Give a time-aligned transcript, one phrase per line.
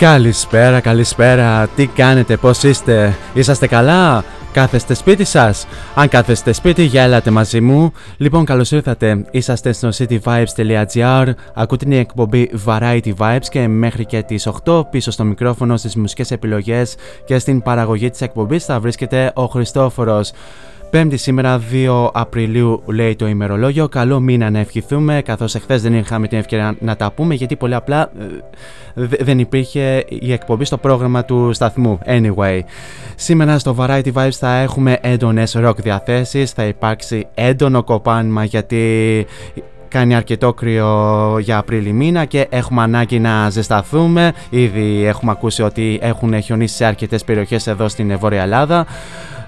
[0.00, 1.68] Καλησπέρα, καλησπέρα.
[1.76, 7.60] Τι κάνετε, πώς είστε, είσαστε καλά, κάθεστε σπίτι σας; Αν κάθεστε σπίτι, για έλατε μαζί
[7.60, 7.92] μου.
[8.16, 9.24] Λοιπόν, καλώς ήρθατε.
[9.30, 11.26] Είσαστε στο cityvibes.gr.
[11.54, 16.30] Ακούτε την εκπομπή Variety Vibes και μέχρι και τις 8 πίσω στο μικρόφωνο στις μουσικές
[16.30, 16.94] επιλογές
[17.24, 20.32] και στην παραγωγή της εκπομπής θα βρίσκεται ο Χριστόφορος.
[20.90, 23.88] Πέμπτη σήμερα 2 Απριλίου λέει το ημερολόγιο.
[23.88, 27.74] Καλό μήνα να ευχηθούμε, καθώς εχθές δεν είχαμε την ευκαιρία να τα πούμε γιατί πολύ
[27.74, 28.24] απλά ε,
[28.94, 31.98] δε- δεν υπήρχε η εκπομπή στο πρόγραμμα του σταθμού.
[32.06, 32.60] Anyway,
[33.14, 39.26] σήμερα στο Variety Vibes θα έχουμε έντονες rock διαθέσεις, θα υπάρξει έντονο κοπάνημα γιατί
[39.88, 44.32] κάνει αρκετό κρύο για Απρίλη μήνα και έχουμε ανάγκη να ζεσταθούμε.
[44.50, 48.86] Ήδη έχουμε ακούσει ότι έχουν χιονίσει σε αρκετές περιοχές εδώ στην Βόρεια Ελλάδα.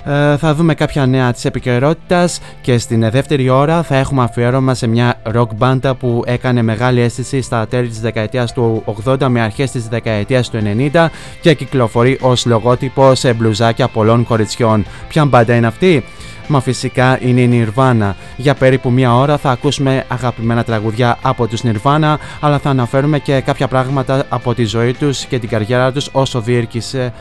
[0.05, 4.87] Ε, θα δούμε κάποια νέα της επικαιρότητας και στην δεύτερη ώρα θα έχουμε αφιέρωμα σε
[4.87, 9.71] μια rock μπάντα που έκανε μεγάλη αίσθηση στα τέλη της δεκαετίας του 80 με αρχές
[9.71, 10.59] της δεκαετίας του
[10.93, 11.06] 90
[11.41, 14.85] και κυκλοφορεί ως λογότυπο σε μπλουζάκια πολλών κοριτσιών.
[15.09, 16.05] Ποια μπάντα είναι αυτή;
[16.47, 18.12] Μα φυσικά είναι η Nirvana.
[18.37, 23.41] Για περίπου μία ώρα θα ακούσουμε αγαπημένα τραγουδιά από τους Nirvana, αλλά θα αναφέρουμε και
[23.41, 27.12] κάποια πράγματα από τη ζωή τους και την καριέρα τους όσο διήρκησε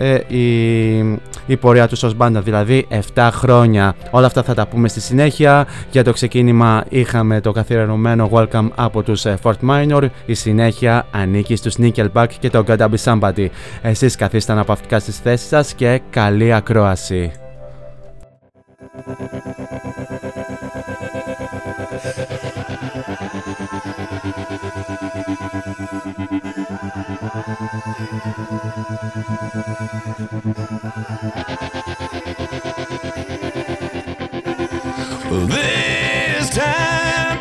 [0.00, 0.98] ε, η,
[1.46, 3.94] η πορεία τους ως μπάντα, δηλαδή 7 χρόνια.
[4.10, 5.66] Όλα αυτά θα τα πούμε στη συνέχεια.
[5.90, 10.06] Για το ξεκίνημα είχαμε το καθιερωμένο Welcome από τους ε, Fort Minor.
[10.26, 13.46] Η συνέχεια ανήκει στους Nickelback και το Gotta Be Somebody.
[13.82, 17.32] Εσείς καθίστε αναπαυτικά στις θέσεις σας και καλή ακρόαση.
[27.20, 27.32] This
[36.50, 37.38] time,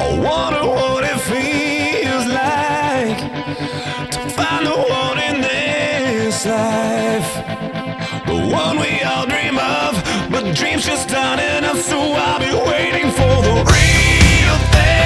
[0.00, 3.18] I wonder what it feels like
[4.10, 7.34] to find the one in this life,
[8.26, 9.94] the one we all dream of,
[10.28, 15.01] but dreams just aren't enough, so I'll be waiting for the real thing.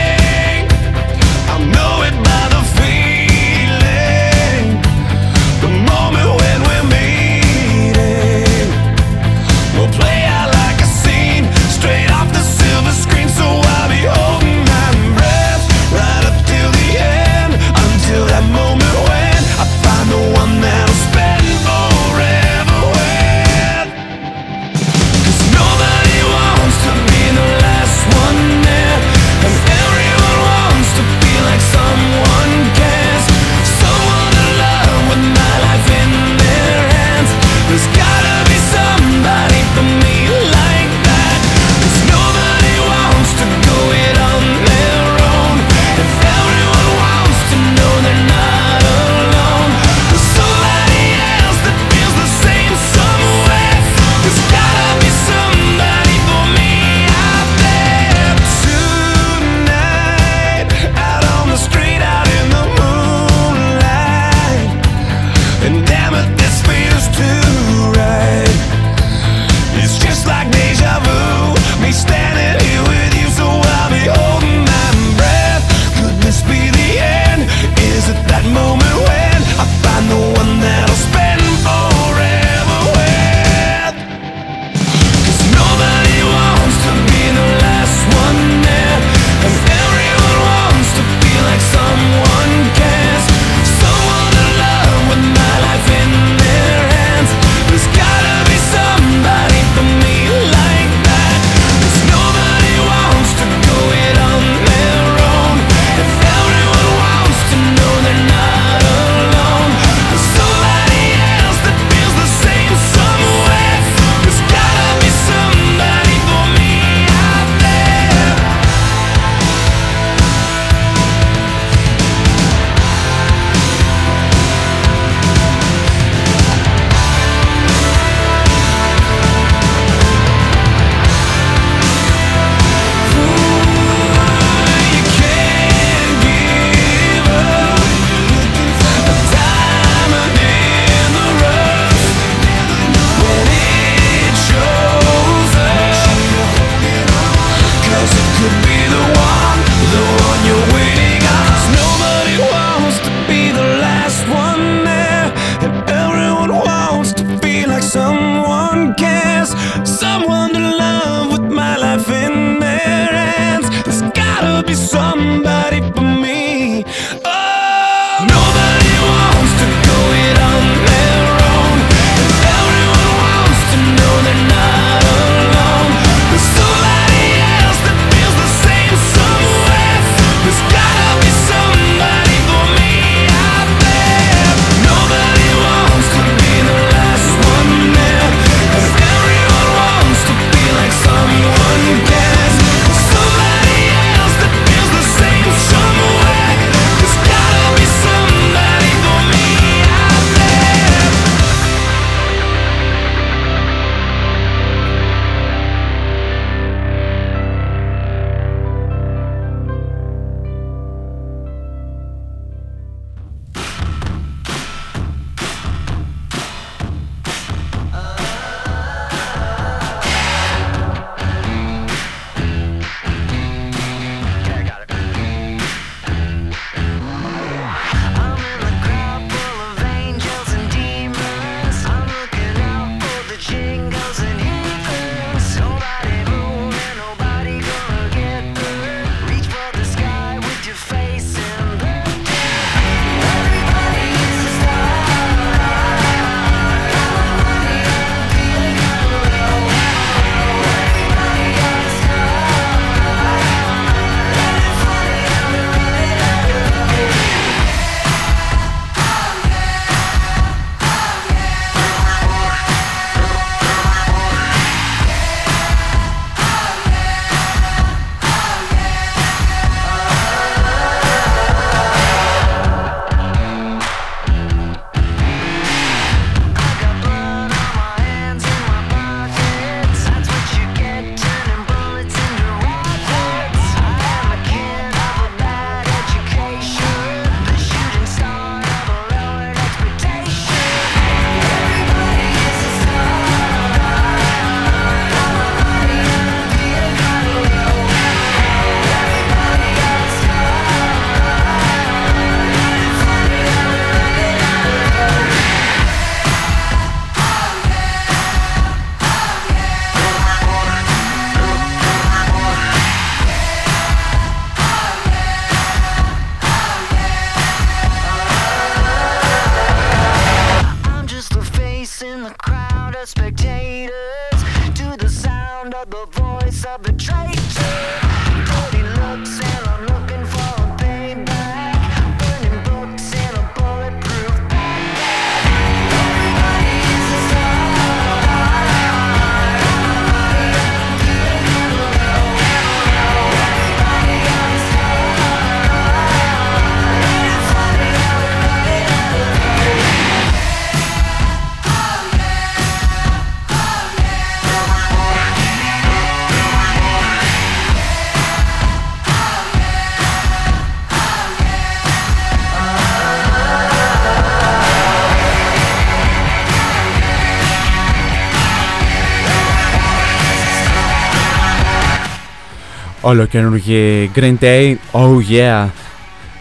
[373.07, 375.69] Ολοκαινούργη Green Day, oh yeah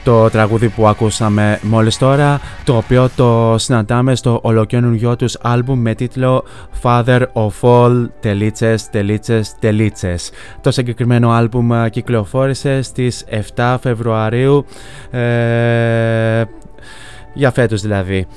[0.04, 5.96] το τραγούδι που ακούσαμε μόλις τώρα το οποίο το συναντάμε στο ολοκαινούργιο τους άλμπουμ με
[5.96, 6.44] τίτλο
[6.82, 10.32] Father of All τελίτσες, τελίτσες, τελίτσες.
[10.62, 14.66] Το συγκεκριμένο άλμπουμ κυκλοφόρησε στις 7 Φεβρουαρίου
[15.12, 16.44] ε,
[17.34, 18.28] για φέτος δηλαδή.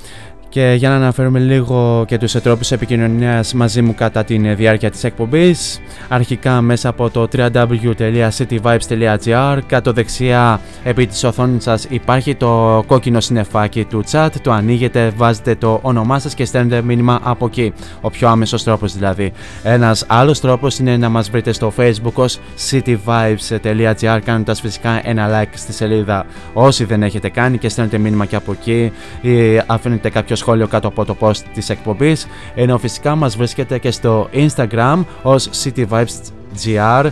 [0.49, 5.03] Και για να αναφέρουμε λίγο και τους τρόπους επικοινωνίας μαζί μου κατά τη διάρκεια της
[5.03, 13.19] εκπομπής αρχικά μέσα από το www.cityvibes.gr κάτω δεξιά επί της οθόνης σας υπάρχει το κόκκινο
[13.19, 17.73] συνεφάκι του chat το ανοίγετε, βάζετε το όνομά σας και στέλνετε μήνυμα από εκεί.
[18.01, 19.31] Ο πιο άμεσος τρόπος δηλαδή.
[19.63, 22.39] Ένας άλλος τρόπος είναι να μας βρείτε στο facebook ως
[22.69, 26.25] cityvibes.gr κάνοντας φυσικά ένα like στη σελίδα.
[26.53, 28.91] Όσοι δεν έχετε κάνει και στέλνετε μήνυμα και από εκεί
[29.21, 33.91] ή αφήνετε κάποιο σχόλιο κάτω από το post της εκπομπής ενώ φυσικά μας βρίσκεται και
[33.91, 37.09] στο Instagram ως cityvibesgr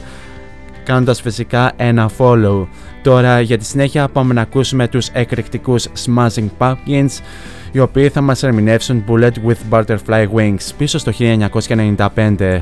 [0.84, 2.68] κάνοντας φυσικά ένα follow.
[3.04, 7.20] Τώρα για τη συνέχεια πάμε να ακούσουμε τους εκρηκτικούς Smashing Pumpkins
[7.72, 12.62] οι οποίοι θα μας ερμηνεύσουν Bullet with Butterfly Wings πίσω στο 1995.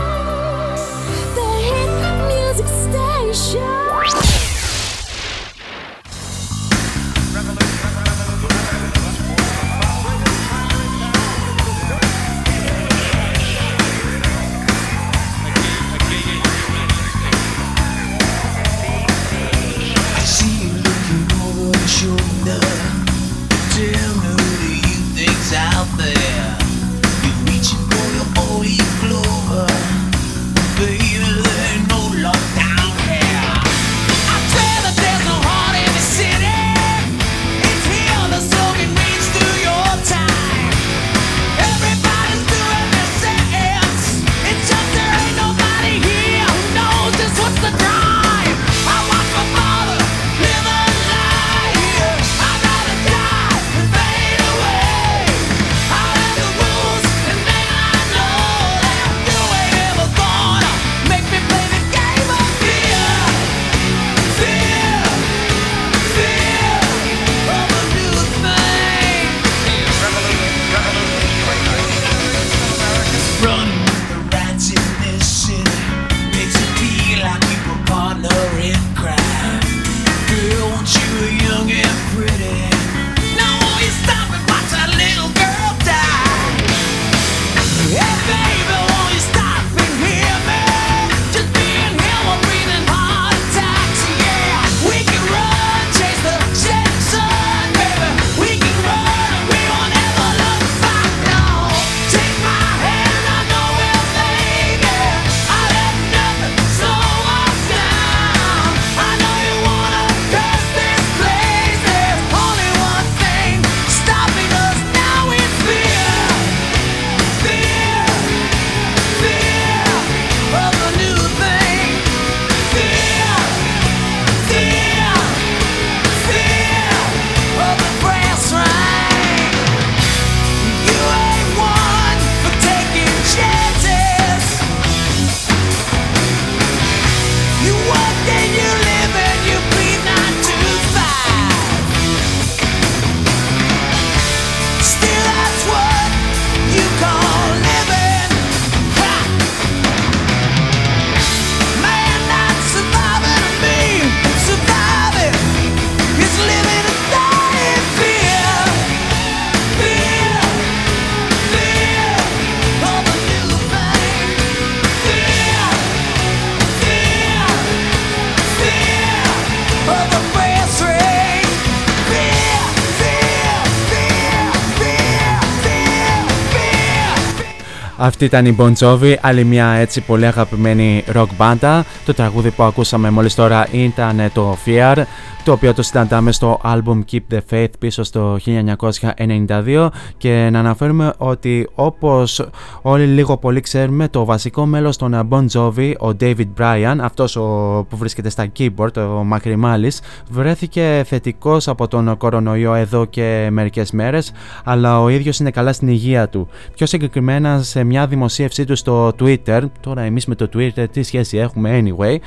[178.03, 181.85] Αυτή ήταν η Bon Jovi, άλλη μια έτσι πολύ αγαπημένη rock μπάντα.
[182.05, 185.03] Το τραγούδι που ακούσαμε μόλις τώρα ήταν το Fear
[185.43, 191.13] το οποίο το συναντάμε στο album Keep the Faith πίσω στο 1992 και να αναφέρουμε
[191.17, 192.49] ότι όπως
[192.81, 197.41] όλοι λίγο πολύ ξέρουμε το βασικό μέλος των Bon Jovi, ο David Bryan, αυτός ο,
[197.89, 204.31] που βρίσκεται στα keyboard, ο Μακρυμάλης, βρέθηκε θετικός από τον κορονοϊό εδώ και μερικές μέρες,
[204.63, 206.47] αλλά ο ίδιος είναι καλά στην υγεία του.
[206.75, 211.37] Πιο συγκεκριμένα σε μια δημοσίευσή του στο Twitter, τώρα εμείς με το Twitter τι σχέση
[211.37, 212.17] έχουμε anyway,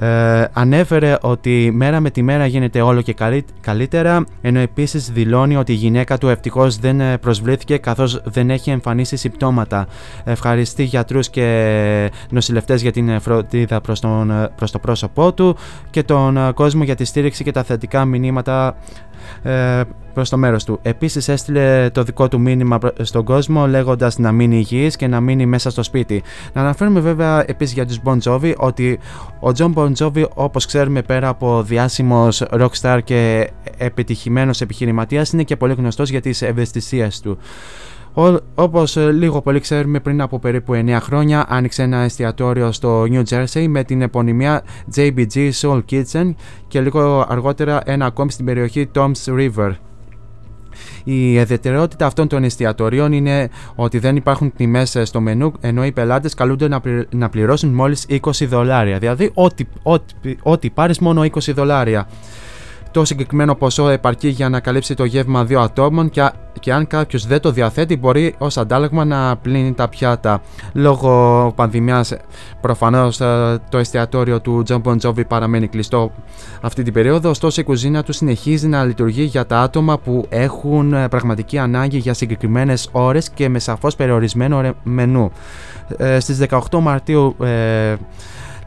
[0.00, 3.14] ε, ανέφερε ότι μέρα με τη μέρα γίνεται όλο και
[3.60, 8.70] καλύτερα, ενώ επίσης δηλώνει ότι η γυναίκα του ευτυχώς δεν ε, προσβλήθηκε καθώς δεν έχει
[8.70, 9.86] εμφανίσει συμπτώματα.
[10.24, 15.56] Ευχαριστεί γιατρούς και νοσηλευτές για την φροντίδα προς, τον, ε, προς το πρόσωπό του
[15.90, 18.76] και τον ε, κόσμο για τη στήριξη και τα θετικά μηνύματα
[19.42, 19.80] ε,
[20.14, 20.78] προς το μέρος του.
[20.82, 25.46] Επίσης, έστειλε το δικό του μήνυμα στον κόσμο λέγοντας να μείνει υγιής και να μείνει
[25.46, 26.22] μέσα στο σπίτι.
[26.52, 28.98] Να αναφέρουμε βέβαια επίσης για τους Bon Jovi ότι
[29.40, 35.56] ο John Bon Jovi, όπως ξέρουμε, πέρα από διάσημος rockstar και επιτυχημένος επιχειρηματίας, είναι και
[35.56, 37.38] πολύ γνωστός για τις ευαισθησίες του.
[38.54, 43.22] Όπως ε, λίγο πολύ ξέρουμε, πριν από περίπου 9 χρόνια άνοιξε ένα εστιατόριο στο New
[43.28, 44.62] Jersey με την επωνυμία
[44.96, 46.34] JBG Soul Kitchen
[46.68, 49.72] και λίγο αργότερα ένα ακόμη στην περιοχή Tom's River.
[51.04, 56.34] Η ιδιαιτερότητα αυτών των εστιατορίων είναι ότι δεν υπάρχουν τιμές στο μενού, ενώ οι πελάτες
[56.34, 56.68] καλούνται
[57.10, 58.98] να πληρώσουν μόλις 20 δολάρια.
[58.98, 62.08] Δηλαδή, ό,τι, ό,τι, ό,τι πάρεις μόνο 20 δολάρια.
[62.98, 66.30] Το συγκεκριμένο ποσό επαρκεί για να καλύψει το γεύμα δύο ατόμων και,
[66.60, 70.40] και αν κάποιος δεν το διαθέτει, μπορεί ως αντάλλαγμα να πλύνει τα πιάτα.
[70.72, 72.16] Λόγω πανδημίας,
[72.60, 76.12] προφανώς ε, το εστιατόριο του John Bon Jovi παραμένει κλειστό
[76.60, 80.92] αυτή την περίοδο, ωστόσο η κουζίνα του συνεχίζει να λειτουργεί για τα άτομα που έχουν
[80.92, 85.30] ε, πραγματική ανάγκη για συγκεκριμένες ώρες και με σαφώς περιορισμένο μενού.
[85.96, 87.94] Ε, στις 18 Μαρτίου ε,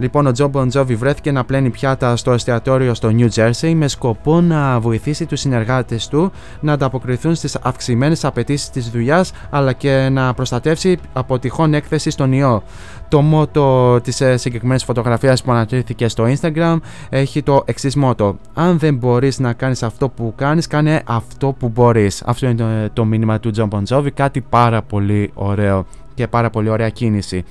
[0.02, 4.42] Λοιπόν, ο Τζο Μποντζόβι βρέθηκε να πλένει πιάτα στο εστιατόριο στο New Jersey με σκοπό
[4.42, 10.34] να βοηθήσει τους συνεργάτες του να ανταποκριθούν στις αυξημένες απαιτήσεις της δουλειάς αλλά και να
[10.34, 12.64] προστατεύσει από τυχόν έκθεση στον ιό.
[13.08, 16.78] Το μότο της ε, συγκεκριμένης φωτογραφίας που αναρτήθηκε στο Instagram
[17.10, 18.38] έχει το εξής μότο.
[18.54, 22.24] Αν δεν μπορείς να κάνεις αυτό που κάνεις, κάνε αυτό που μπορείς.
[22.26, 26.50] Αυτό είναι το, το μήνυμα του Τζον Μπον Τζόβι, κάτι πάρα πολύ ωραίο και πάρα
[26.50, 27.44] πολύ ωραία κίνηση.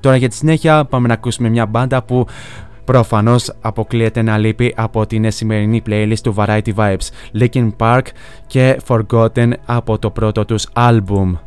[0.00, 2.26] Τώρα για τη συνέχεια πάμε να ακούσουμε μια μπάντα που
[2.84, 7.08] προφανώς αποκλείεται να λείπει από την σημερινή playlist του Variety Vibes
[7.40, 8.02] Linkin Park
[8.46, 11.38] και Forgotten από το πρώτο τους album.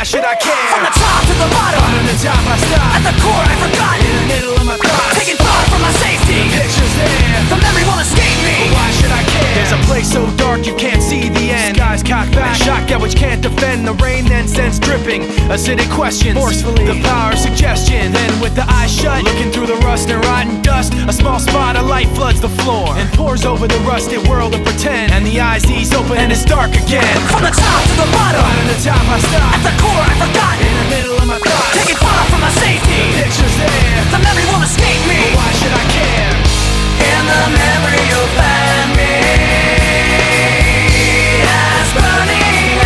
[0.00, 0.66] Why should I care?
[0.72, 2.88] From the top to the bottom, bottom to top I stop.
[2.96, 3.96] At the core I forgot.
[4.06, 5.38] In the middle of my thoughts, taking
[7.08, 8.56] there, the memory won't escape me.
[8.68, 9.54] But why should I care?
[9.56, 11.76] There's a place so dark you can't see the end.
[11.76, 13.86] Skies cocked back, shotgun which can't defend.
[13.86, 15.22] The rain then sends dripping.
[15.50, 16.86] Acidic questions, forcefully.
[16.86, 18.12] The power of suggestion.
[18.12, 21.76] Then with the eyes shut, looking through the rust and rotten dust, a small spot
[21.76, 25.12] of light floods the floor and pours over the rusted world of pretend.
[25.12, 27.16] And the eyes ease open and it's dark again.
[27.30, 29.54] From the top to the bottom, bottom to top I stop.
[29.54, 30.56] At the core I forgot.
[30.60, 33.00] In the middle of my thoughts, taking far from my safety.
[33.14, 35.18] The pictures there, the memory won't escape me.
[35.18, 36.39] But why should I care?
[37.00, 39.14] Until the memory you paint me
[41.48, 42.78] as running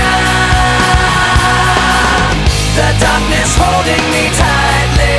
[2.77, 5.19] The darkness holding me tightly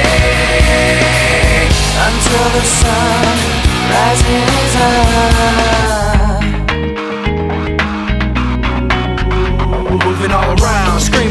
[2.06, 3.38] and through the sun
[3.92, 6.05] rises up.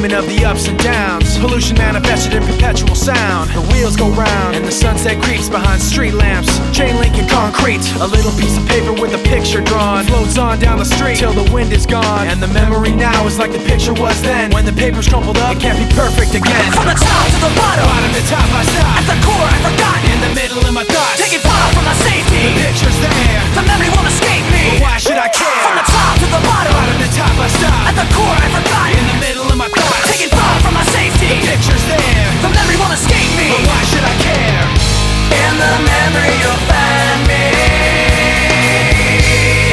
[0.05, 1.39] Around, screaming of the ups and downs.
[1.39, 3.51] Pollution manifested in perpetual sound.
[3.51, 6.59] The wheels go round, and the sunset creeps behind street lamps.
[6.77, 7.83] Chain link and concrete.
[8.01, 10.05] A little piece of paper with a picture drawn.
[10.05, 12.27] Floats on down the street till the wind is gone.
[12.27, 14.51] And the memory now is like the picture was then.
[14.53, 16.73] When the paper's crumpled up, it can't be perfect again.
[16.73, 18.99] From the top to the bottom, bottom to top I stop.
[19.01, 19.99] At the core I forgot.
[20.05, 22.55] In the middle of my thoughts, taking far from my safety.
[22.55, 24.79] The picture's there, the memory won't escape me.
[24.79, 25.63] But why should I care?
[25.65, 27.83] From the top to the bottom, bottom to top I stop.
[27.89, 28.89] At the core I forgot.
[28.95, 31.29] In the middle of my thoughts, taking far from my safety.
[31.29, 33.49] The picture's there, the memory won't escape me.
[33.53, 34.65] But why should I care?
[35.35, 37.49] In the memory you'll find me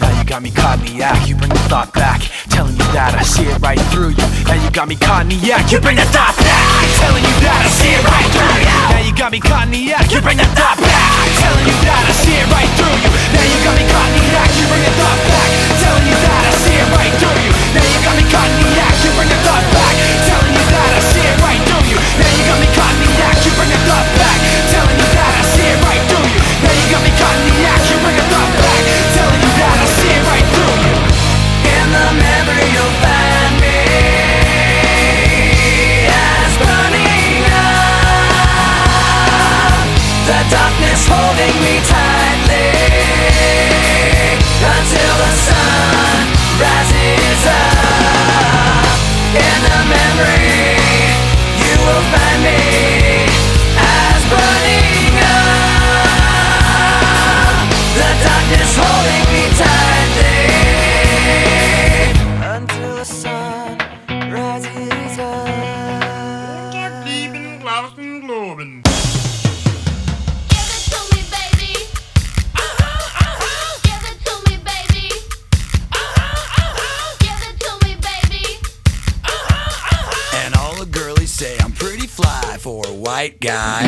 [0.00, 2.20] Now you got me caught in the act, you bring the thought back.
[2.54, 4.26] Telling you that I see it right through you.
[4.46, 4.94] Now you got me
[5.50, 6.86] act, you bring the thought back.
[7.02, 8.70] Telling you that I see it right through you.
[8.94, 11.26] Now you got me act, you bring the thought back.
[11.42, 13.10] Telling you that I see it right through you.
[13.34, 13.82] Now you got me
[14.38, 15.50] act, you bring the thought back.
[15.82, 17.52] Telling you that I see it right through you.
[17.74, 18.22] Now you got me
[18.78, 20.03] act, you bring the thought back.
[49.34, 50.78] In the memory.
[51.58, 52.23] You will
[82.64, 83.82] for a white guy.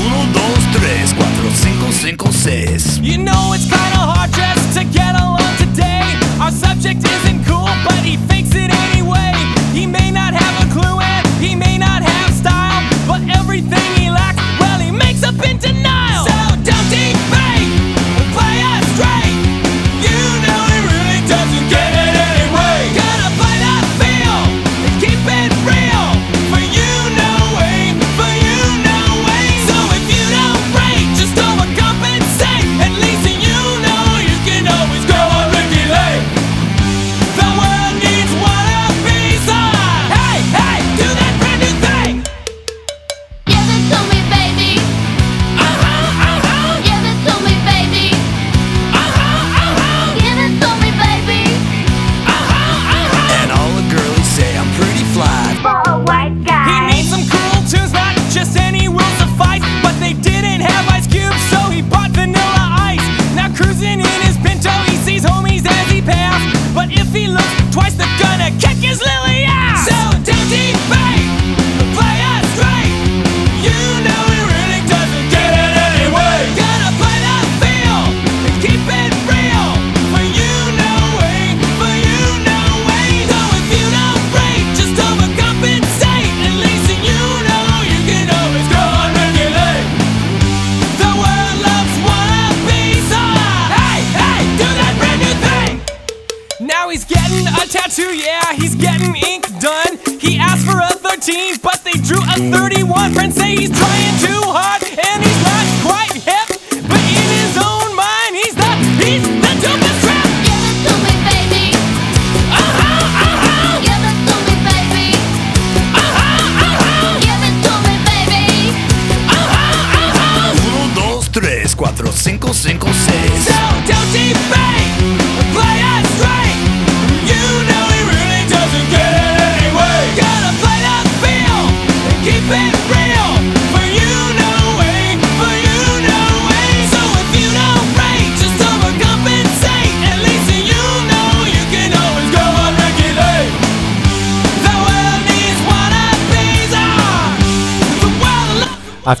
[0.00, 2.98] Uno, dos, tres, cuatro, cinco, cinco, seis.
[3.00, 6.00] You know it's kinda hard just to get along today.
[6.40, 8.16] Our subject isn't cool, but he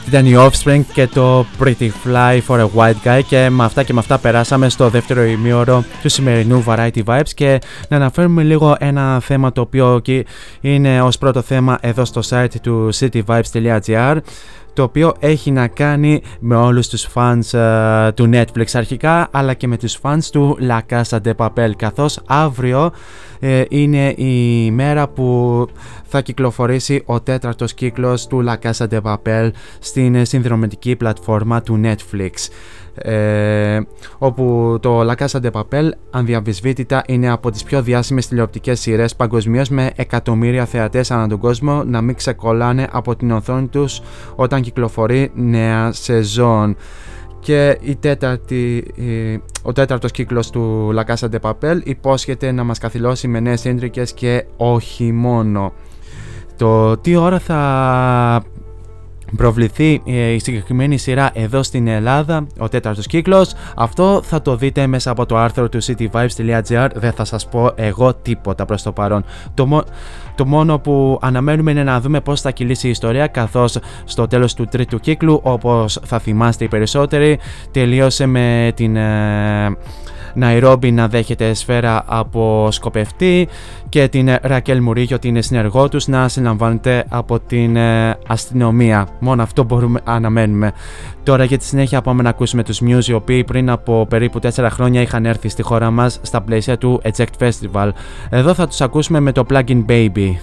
[0.06, 3.82] Αυτή ήταν η Offspring και το Pretty Fly for a White Guy και με αυτά
[3.82, 8.76] και με αυτά περάσαμε στο δεύτερο ημίωρο του σημερινού Variety Vibes και να αναφέρουμε λίγο
[8.78, 10.26] ένα θέμα το οποίο και
[10.60, 14.16] είναι ως πρώτο θέμα εδώ στο site του cityvibes.gr
[14.74, 19.66] το οποίο έχει να κάνει με όλους τους fans ε, του Netflix αρχικά αλλά και
[19.66, 22.92] με τους fans του La Casa de Papel καθώς αύριο
[23.40, 25.68] ε, είναι η μέρα που
[26.04, 31.80] θα κυκλοφορήσει ο τέταρτος κύκλος του La Casa de Papel στην ε, συνδρομητική πλατφόρμα του
[31.84, 32.30] Netflix
[32.94, 33.80] ε,
[34.18, 39.68] όπου το La Casa de Papel ανδιαμφισβήτητα είναι από τις πιο διάσημες τηλεοπτικές σειρές παγκοσμίως
[39.68, 44.00] με εκατομμύρια θεατές ανά τον κόσμο να μην ξεκολλάνε από την οθόνη τους
[44.34, 46.76] όταν κυκλοφορεί νέα σεζόν
[47.40, 52.78] και η τέταρτη, η- ο τέταρτος κύκλος του La Casa de Papel υπόσχεται να μας
[52.78, 55.72] καθυλώσει με νέες ίντρικες και όχι μόνο.
[56.56, 58.42] Το τι ώρα θα
[59.36, 64.86] προβληθεί ε, η συγκεκριμένη σειρά εδώ στην Ελλάδα, ο τέταρτος κύκλος, αυτό θα το δείτε
[64.86, 69.24] μέσα από το άρθρο του cityvibes.gr, δεν θα σας πω εγώ τίποτα προς το παρόν.
[69.54, 69.84] Το, μό-
[70.34, 74.54] το μόνο που αναμένουμε είναι να δούμε πώς θα κυλήσει η ιστορία, καθώς στο τέλος
[74.54, 77.38] του τρίτου κύκλου, όπως θα θυμάστε οι περισσότεροι,
[77.70, 78.96] τελείωσε με την...
[78.96, 79.76] ε,
[80.34, 83.48] Ναϊρόμπι να δέχεται σφαίρα από σκοπευτή
[83.88, 89.08] και την Ρακέλ Μουρίγιο, την συνεργό τους, να συλλαμβάνεται από την ε, αστυνομία.
[89.20, 90.72] Μόνο αυτό μπορούμε να αναμένουμε.
[91.22, 94.66] Τώρα για τη συνέχεια πάμε να ακούσουμε τους Muse, οι οποίοι πριν από περίπου 4
[94.70, 97.90] χρόνια είχαν έρθει στη χώρα μας στα πλαίσια του Eject Festival.
[98.30, 100.34] Εδώ θα τους ακούσουμε με το Plugin Baby.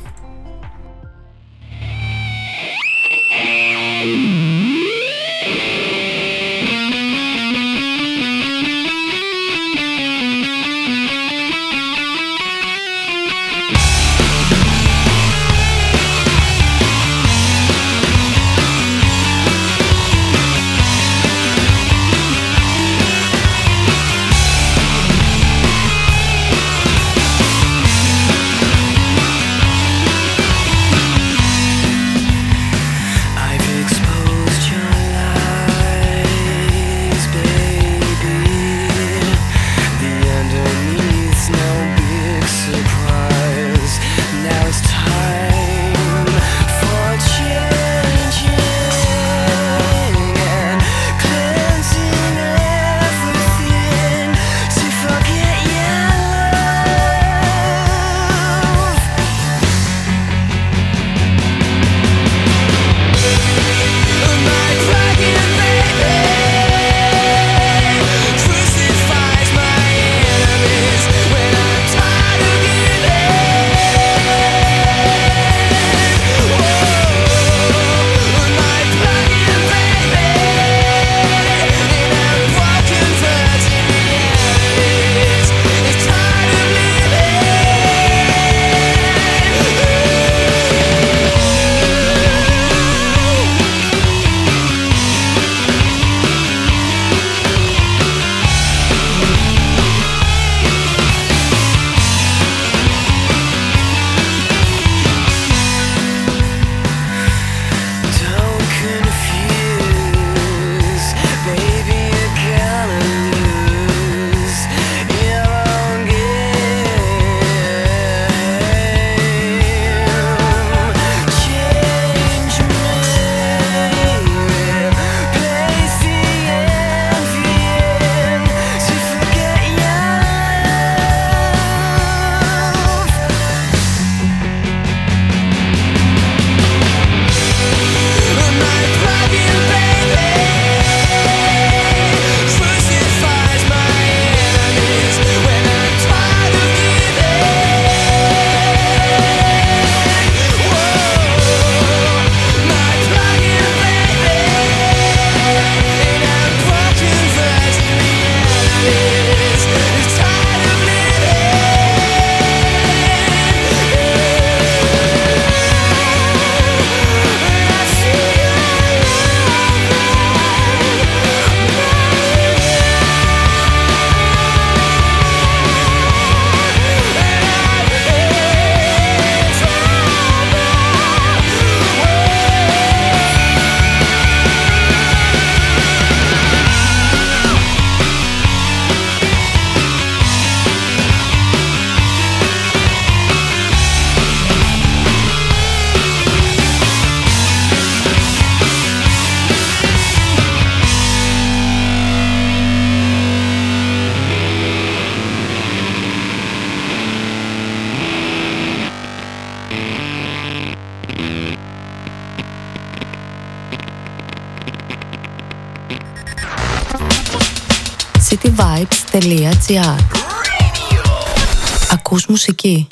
[221.91, 222.87] Ακούς μουσική.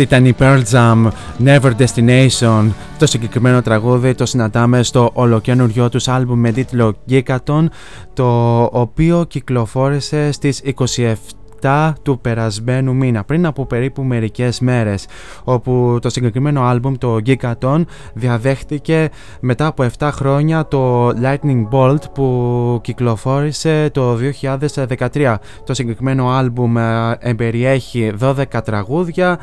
[0.00, 0.62] Αυτή ήταν η Pearl
[1.44, 2.70] Never Destination.
[2.98, 7.66] Το συγκεκριμένο τραγούδι το συναντάμε στο ολοκένουριό τους άλμπουμ με τίτλο Gigaton,
[8.12, 10.62] το οποίο κυκλοφόρησε στις
[11.60, 15.06] 27 του περασμένου μήνα, πριν από περίπου μερικές μέρες,
[15.44, 17.84] όπου το συγκεκριμένο άλμπουμ, το Gigaton,
[18.14, 19.08] διαδέχτηκε
[19.40, 24.18] μετά από 7 χρόνια το Lightning Bolt που κυκλοφόρησε το
[25.12, 25.34] 2013.
[25.64, 29.38] Το συγκεκριμένο άλμπουμ ε, εμπεριέχει 12 τραγούδια,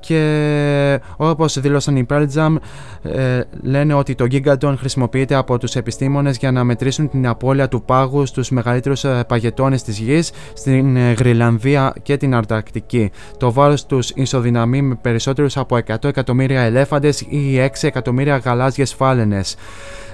[0.00, 2.54] και όπως δήλωσαν οι Pearl Jam
[3.02, 7.82] ε, λένε ότι το Gigaton χρησιμοποιείται από τους επιστήμονες για να μετρήσουν την απώλεια του
[7.82, 13.10] πάγου στους μεγαλύτερους ε, παγετώνες της γης στην ε, Γρυλανδία και την Αρτακτική.
[13.36, 19.56] Το βάρος τους ισοδυναμεί με περισσότερους από 100 εκατομμύρια ελέφαντες ή 6 εκατομμύρια γαλάζιες φάλαινες.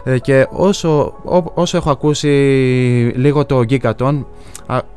[0.04, 1.14] Ε, και όσο,
[1.54, 2.28] όσο έχω ακούσει
[3.16, 4.24] λίγο το Gigaton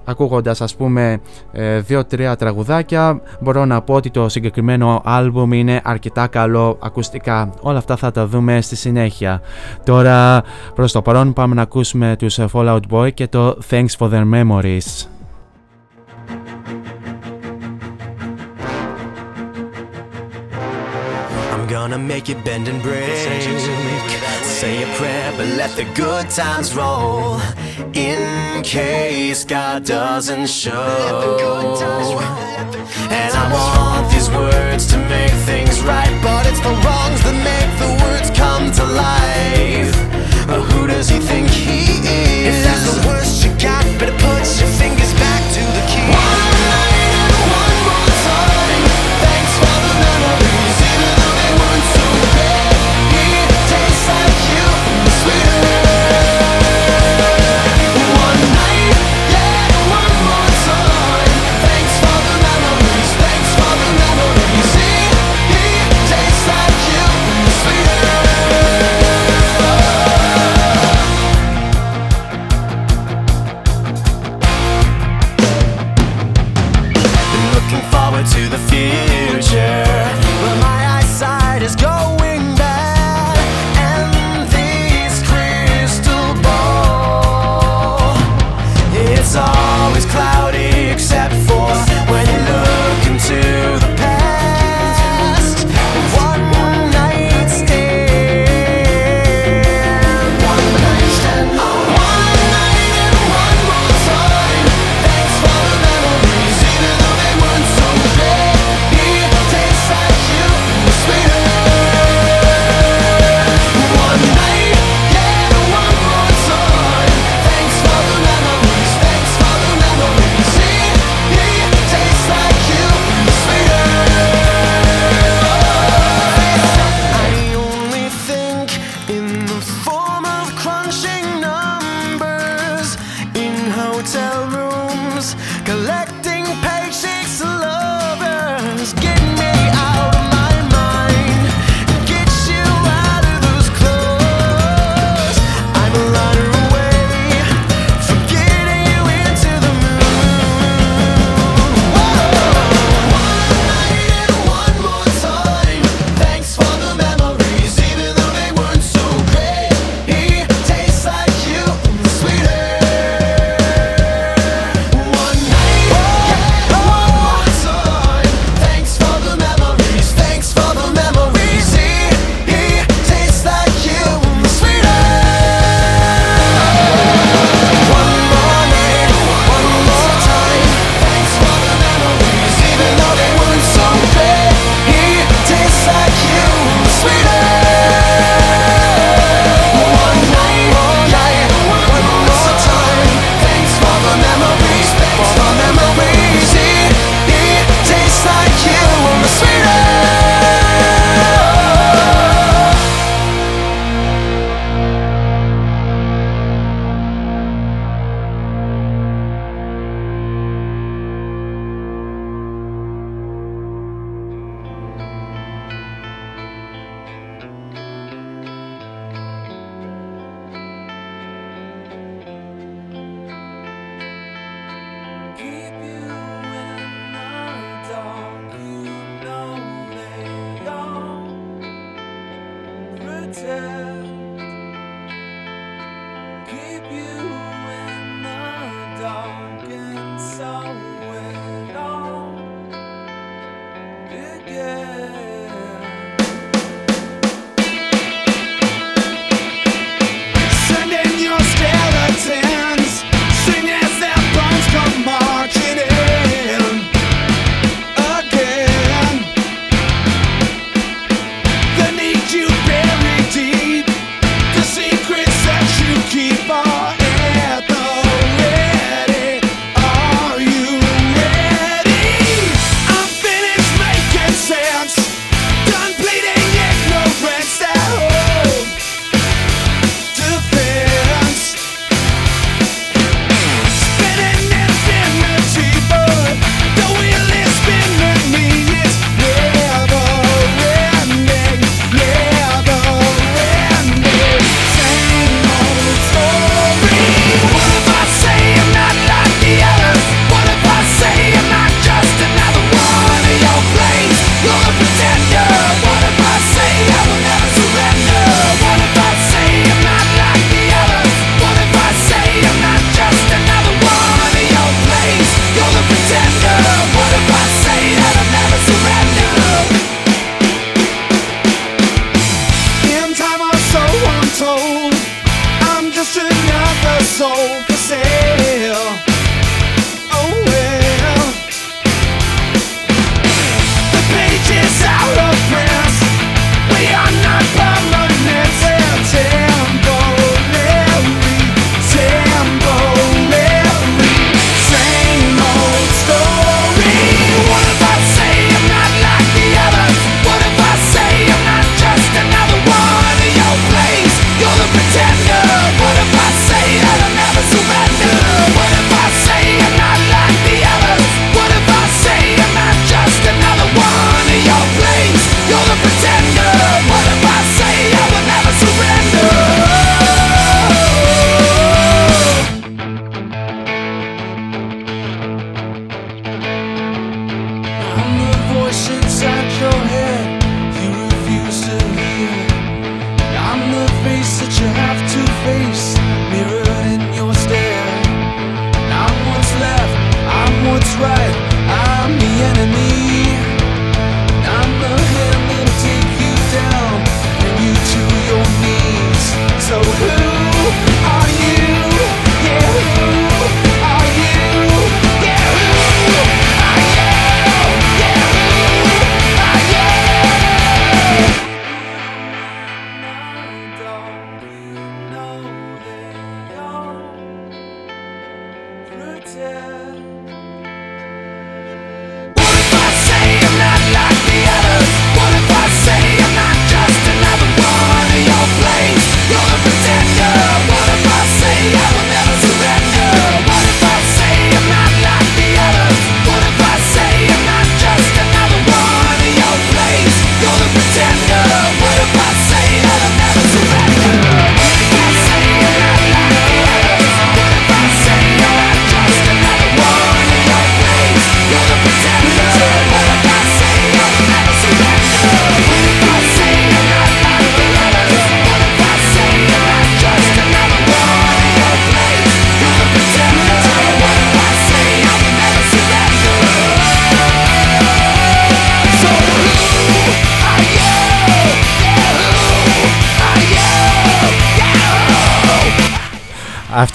[0.06, 1.20] ακούγοντας ας πούμε
[1.52, 7.50] ε, δύο-τρία τραγουδάκια μπορώ να πω ότι το συγκεκριμένο άλμπουμ είναι αρκετά καλό ακουστικά.
[7.62, 9.42] Όλα αυτά θα τα δούμε στη συνέχεια.
[9.84, 10.44] Τώρα
[10.76, 15.08] προς το παρόν πάμε να ακούσουμε τους Fallout Boy και το Thanks for their memories.
[21.78, 23.77] Gonna make you bend and break.
[24.58, 27.40] Say a prayer, but let the good times roll.
[27.94, 30.74] In case God doesn't show.
[33.12, 37.72] And I want these words to make things right, but it's the wrongs that make
[37.78, 39.94] the words come to life.
[40.48, 42.58] But who does he think he is?
[42.58, 44.97] If that's the worst you got, better put your fingers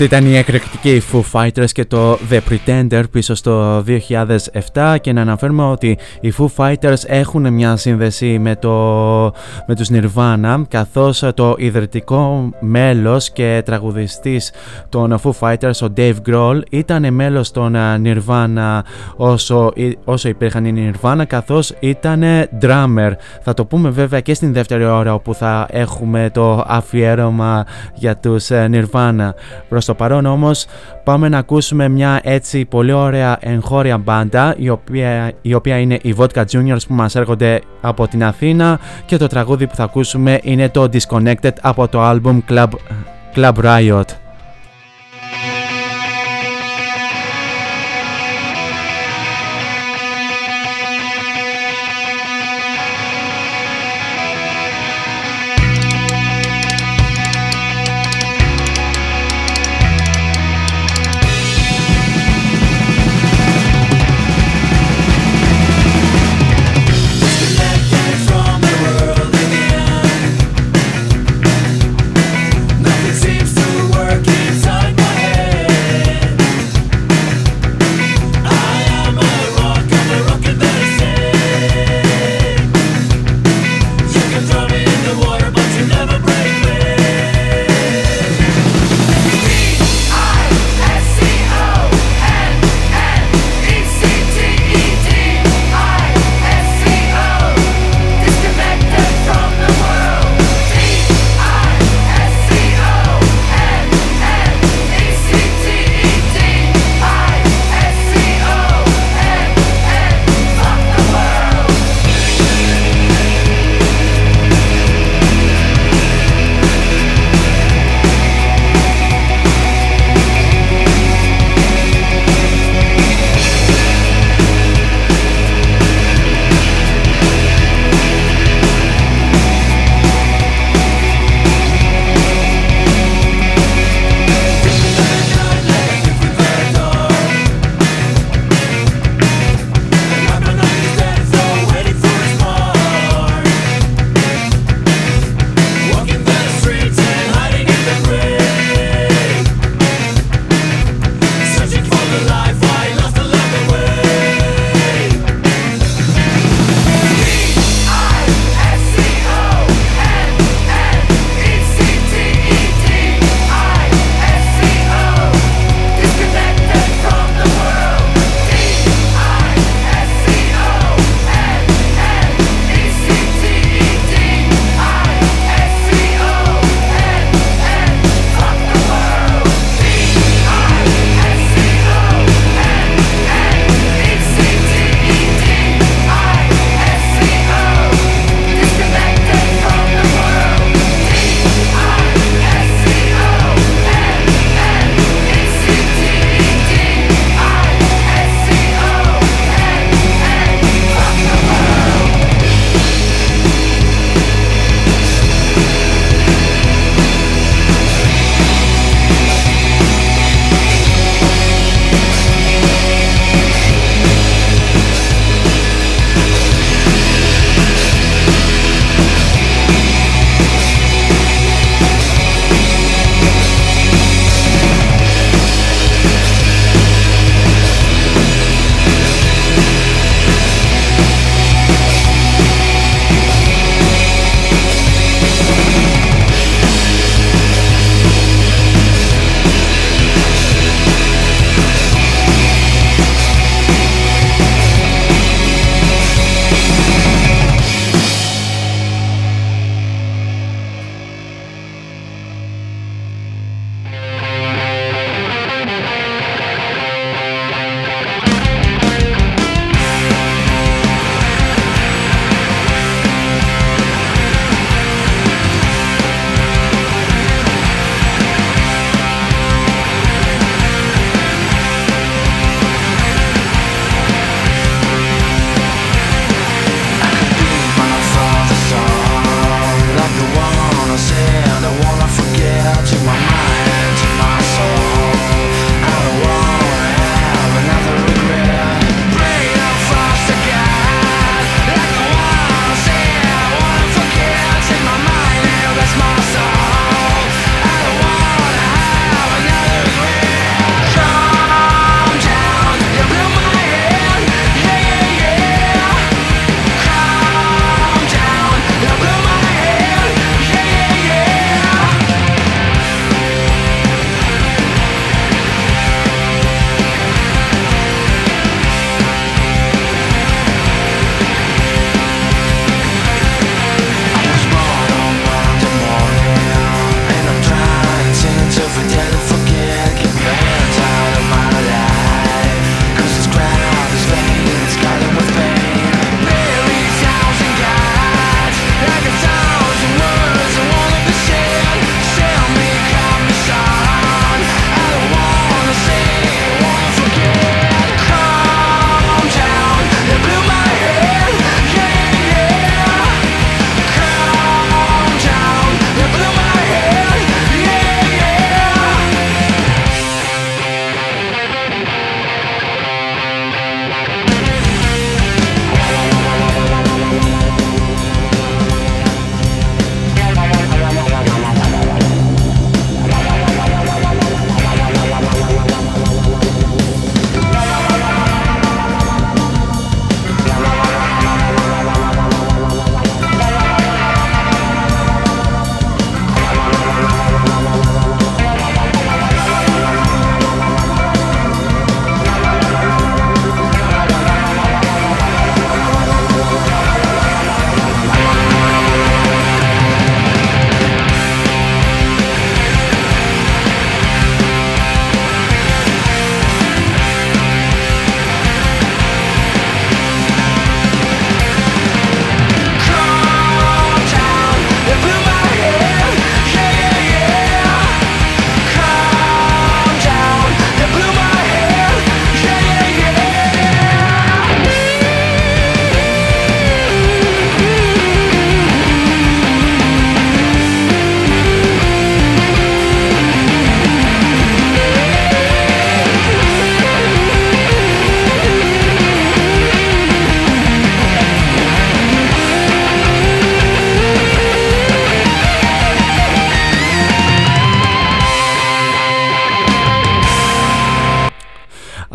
[0.02, 3.84] ってたにやくるき η εκρηκτική Foo Fighters και το The Pretender πίσω στο
[4.72, 8.70] 2007 και να αναφέρουμε ότι οι Foo Fighters έχουν μια σύνδεση με, το,
[9.66, 14.52] με τους Nirvana καθώς το ιδρυτικό μέλος και τραγουδιστής
[14.88, 18.80] των Foo Fighters, ο Dave Grohl, ήταν μέλος των Nirvana
[19.16, 19.72] όσο,
[20.04, 22.22] όσο υπήρχαν οι Nirvana καθώς ήταν
[22.60, 23.12] drummer.
[23.42, 27.64] Θα το πούμε βέβαια και στην δεύτερη ώρα όπου θα έχουμε το αφιέρωμα
[27.94, 29.30] για τους Nirvana.
[29.68, 30.66] Προς το παρόν όμως
[31.04, 36.14] πάμε να ακούσουμε μια έτσι πολύ ωραία εγχώρια μπάντα η οποία, η οποία είναι οι
[36.18, 40.68] Vodka Juniors που μας έρχονται από την Αθήνα και το τραγούδι που θα ακούσουμε είναι
[40.68, 42.68] το Disconnected από το album Club,
[43.34, 44.21] Club Riot.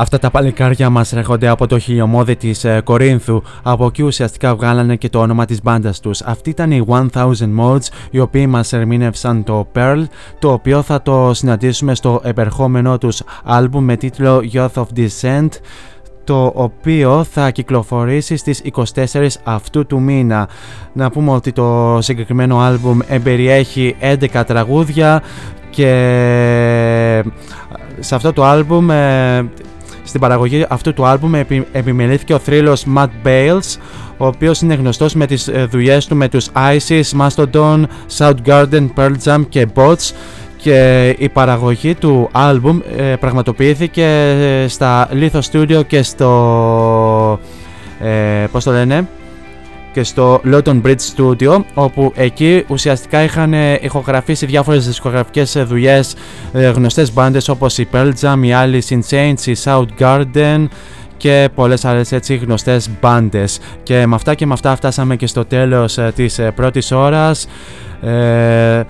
[0.09, 3.41] Αυτά τα παλικάρια μας έρχονται από το χιλιομόδι της ε, Κορίνθου.
[3.63, 6.21] Από εκεί ουσιαστικά βγάλανε και το όνομα της μπάντας τους.
[6.21, 10.03] Αυτή ήταν οι 1000 Mods, οι οποίοι μας ερμήνευσαν το Pearl,
[10.39, 15.49] το οποίο θα το συναντήσουμε στο επερχόμενό τους άλμπουμ με τίτλο Youth of Descent
[16.23, 18.61] το οποίο θα κυκλοφορήσει στις
[18.93, 20.49] 24 αυτού του μήνα.
[20.93, 23.95] Να πούμε ότι το συγκεκριμένο άλμπουμ εμπεριέχει
[24.33, 25.21] 11 τραγούδια
[25.69, 27.23] και
[27.99, 29.49] σε αυτό το άλμπουμ ε,
[30.07, 33.77] στην παραγωγή αυτού του άλμπουμ επι, επιμελήθηκε ο θρύλος Matt Bales
[34.17, 37.83] ο οποίος είναι γνωστός με τις ε, δουλειές του με τους Isis, Mastodon,
[38.17, 40.11] Soundgarden, Pearl Jam και Bots.
[40.57, 44.07] Και η παραγωγή του άλμπουμ ε, πραγματοποιήθηκε
[44.67, 47.39] στα Litho Studio και στο
[47.99, 49.07] ε, πώς το λένε
[49.97, 56.15] και στο Lawton Bridge Studio όπου εκεί ουσιαστικά είχαν ηχογραφήσει διάφορες δισκογραφικές δουλειές
[56.53, 60.67] ε, γνωστές μπάντες όπως η Pearl Jam, η Alice in Chains, η Soundgarden
[61.17, 63.59] και πολλές άλλες έτσι γνωστές μπάντες.
[63.83, 67.47] Και με αυτά και με αυτά φτάσαμε και στο τέλος ε, της ε, πρώτης ώρας.
[68.01, 68.83] Ε,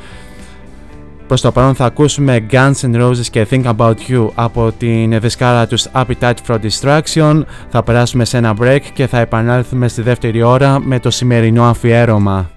[1.28, 5.68] Προς το παρόν θα ακούσουμε Guns N' Roses και Think About You από την δισκάρα
[5.68, 7.42] τους Appetite for Distraction.
[7.70, 12.57] Θα περάσουμε σε ένα break και θα επανέλθουμε στη δεύτερη ώρα με το σημερινό αφιέρωμα.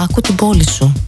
[0.00, 1.07] Άκου την πόλη σου.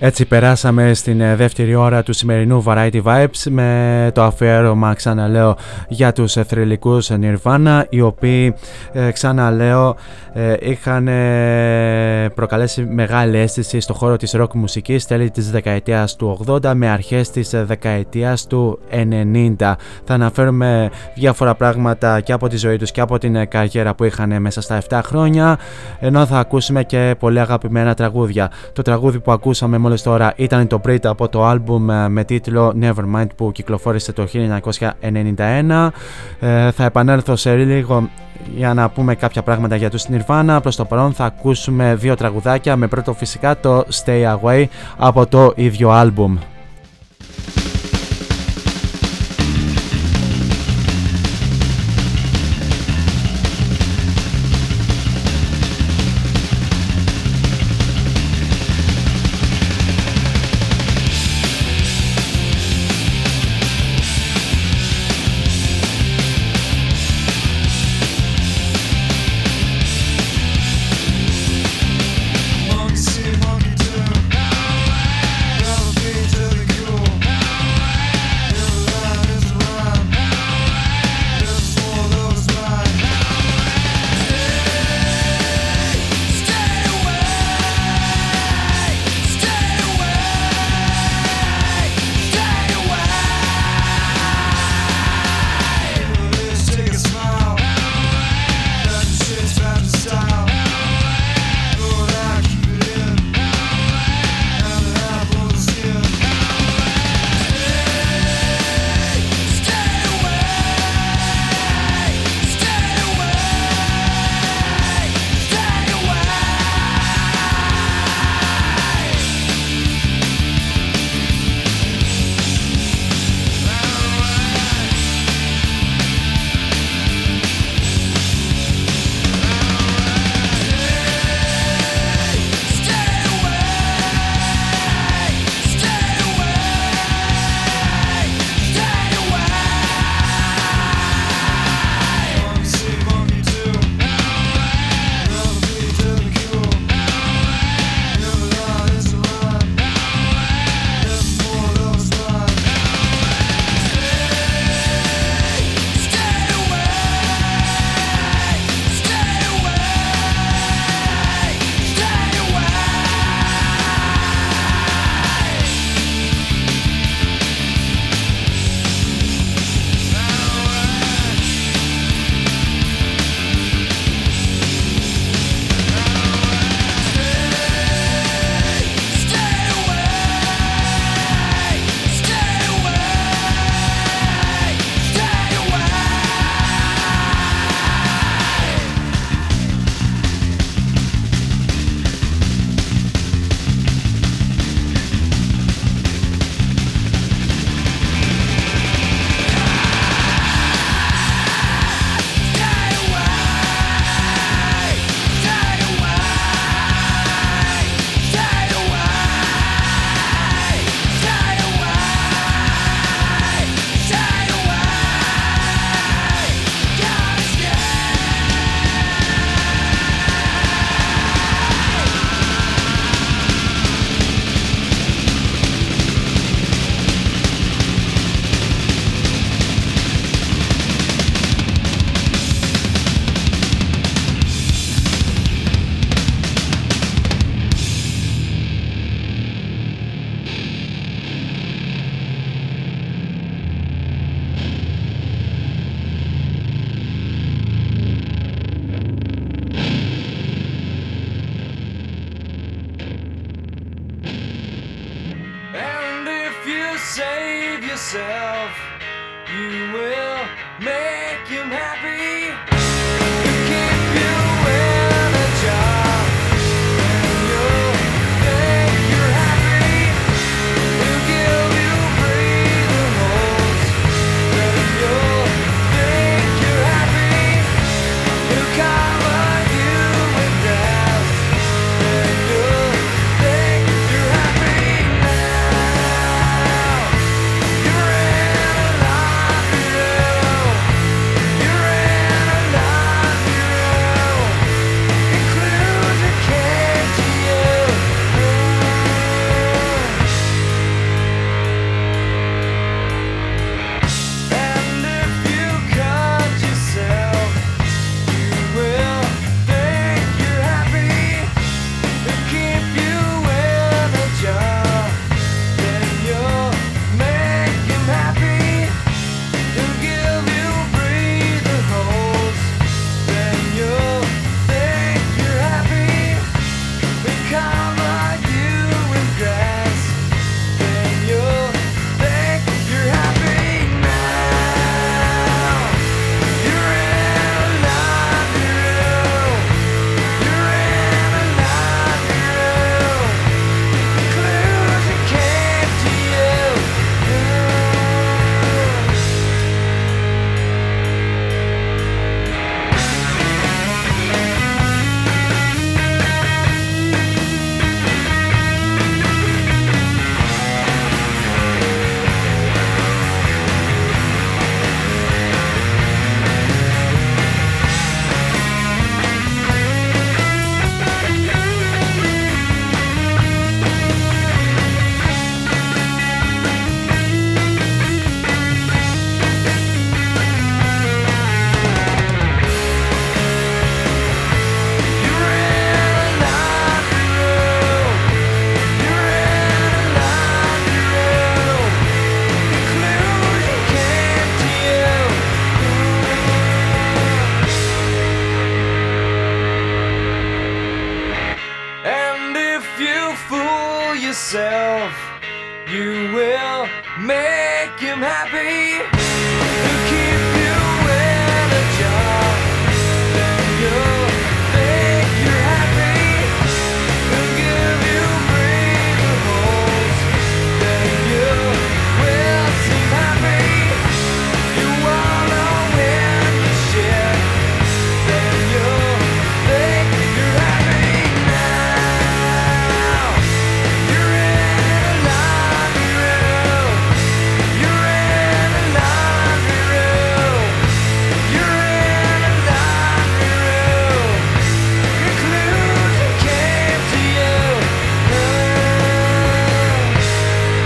[0.00, 5.56] Έτσι περάσαμε στην ε, δεύτερη ώρα του σημερινού Variety Vibes με το αφιέρωμα ξαναλέω
[5.88, 8.54] για τους ε, θρηλυκούς Nirvana οι οποίοι
[8.92, 9.96] ε, ξαναλέω
[10.32, 16.44] ε, είχαν ε, προκαλέσει μεγάλη αίσθηση στο χώρο της rock μουσικής τέλη της δεκαετίας του
[16.46, 19.54] 80 με αρχές της ε, δεκαετίας του 90.
[20.04, 24.04] Θα αναφέρουμε διάφορα πράγματα και από τη ζωή τους και από την ε, καριέρα που
[24.04, 25.58] είχαν ε, μέσα στα 7 χρόνια
[26.00, 28.50] ενώ θα ακούσουμε και πολύ αγαπημένα τραγούδια.
[28.72, 32.74] Το τραγούδι που ακούσαμε μόλις τώρα ήταν το Brit από το άλμπουμ ε, με τίτλο
[32.80, 35.88] Nevermind που κυκλοφόρησε το 1991.
[36.40, 38.10] Ε, θα επανέλθω σε λίγο
[38.56, 40.58] για να πούμε κάποια πράγματα για τους Nirvana.
[40.62, 44.64] Προς το παρόν θα ακούσουμε δύο τραγουδάκια με πρώτο φυσικά το Stay Away
[44.96, 46.36] από το ίδιο άλμπουμ.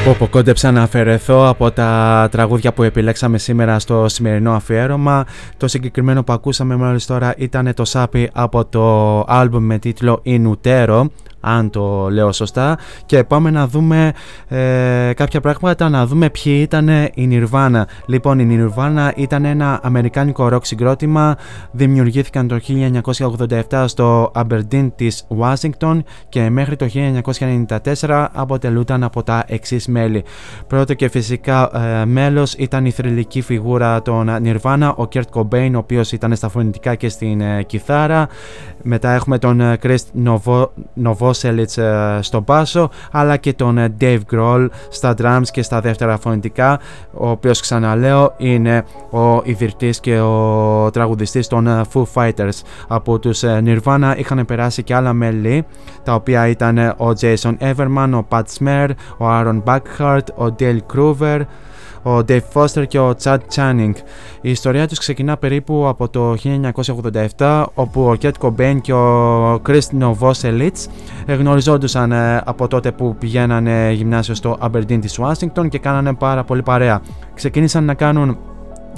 [0.04, 5.24] Πω πω κόντεψα να αφαιρεθώ από τα τραγούδια που επιλέξαμε σήμερα στο σημερινό αφιέρωμα.
[5.56, 11.04] Το συγκεκριμένο που ακούσαμε μόλις τώρα ήταν το Σάπι από το άλμπουμ με τίτλο Inutero
[11.42, 12.78] αν το λέω σωστά.
[13.06, 14.12] Και πάμε να δούμε
[14.48, 17.82] ε, κάποια πράγματα να δούμε ποιοι ήταν η Nirvana.
[18.06, 21.36] Λοιπόν η Nirvana ήταν ένα αμερικάνικο rock συγκρότημα.
[21.70, 22.60] Δημιουργήθηκαν το
[23.70, 25.98] 1987 στο Aberdeen της Washington
[26.28, 26.88] και μέχρι το
[28.00, 30.24] 1994 αποτελούνταν από τα εξής μέλη.
[30.66, 31.70] Πρώτο και φυσικά
[32.00, 36.48] ε, μέλος ήταν η θρηλυκή φιγούρα των Nirvana ο Kurt Cobain ο οποίος ήταν στα
[36.48, 38.28] φωνητικά και στην ε, κιθάρα.
[38.82, 40.66] Μετά έχουμε τον ε, Chris Novo,
[41.04, 41.31] Novoselic
[41.76, 46.80] ε, στο μπάσο αλλά και τον ε, Dave Grohl στα drums και στα δεύτερα φωνητικά
[47.12, 52.60] ο οποίος ξαναλέω είναι ο ιδρυτής και ο τραγουδιστής των ε, Foo Fighters.
[52.88, 55.66] Από τους ε, Nirvana είχαν περάσει και άλλα μέλη
[56.02, 58.88] τα οποία ήταν ε, ο Jason Everman, ο Pat Smear,
[59.18, 61.40] ο Aaron Buckhart, ο Dale Groover
[62.02, 63.92] ο Dave Foster και ο Chad Channing.
[64.40, 66.36] Η ιστορία τους ξεκινά περίπου από το
[67.38, 70.72] 1987 όπου ο Kurt Cobain και ο Chris Novoselic
[71.26, 76.62] γνωριζόντουσαν ε, από τότε που πηγαίνανε γυμνάσιο στο Aberdeen της Washington και κάνανε πάρα πολύ
[76.62, 77.02] παρέα.
[77.34, 78.38] Ξεκίνησαν να κάνουν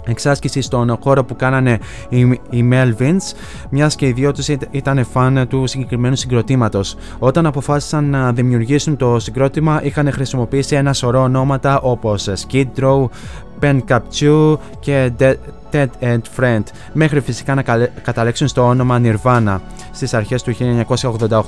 [0.06, 1.78] εξάσκηση στον χώρο που κάνανε
[2.08, 2.20] οι,
[2.50, 3.34] οι Melvins,
[3.70, 6.96] μιας και οι δυο τους ήταν φαν του συγκεκριμένου συγκροτήματος.
[7.18, 13.04] Όταν αποφάσισαν να δημιουργήσουν το συγκρότημα, είχαν χρησιμοποιήσει ένα σωρό ονόματα όπως Skid Row,
[13.60, 15.12] Pen Capture και
[15.74, 17.62] Ted and Friend, μέχρι φυσικά να
[18.02, 19.58] καταλέξουν στο όνομα Nirvana
[19.90, 20.54] στις αρχές του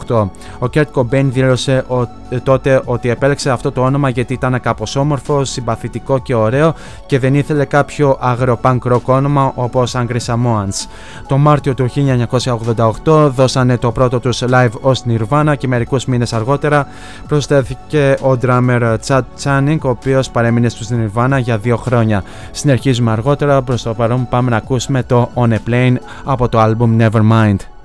[0.08, 0.30] 1988.
[0.58, 1.84] Ο Kurt Cobain δήλωσε
[2.42, 6.74] τότε ότι επέλεξε αυτό το όνομα γιατί ήταν κάπως όμορφο, συμπαθητικό και ωραίο
[7.06, 10.86] και δεν ήθελε κάποιο άγρο punk rock όνομα όπως Angry Samoans.
[11.26, 11.88] Το Μάρτιο του
[13.04, 16.86] 1988 δώσανε το πρώτο τους live ως Nirvana και μερικούς μήνες αργότερα
[17.28, 22.22] προσθέθηκε ο drummer Chad Channing ο οποίος παρέμεινε στους Nirvana για δύο χρόνια.
[22.50, 25.94] Συνεχίζουμε αργότερα προς το παρόν πάμε να ακούσουμε το On a Plane
[26.24, 27.75] από το album Nevermind.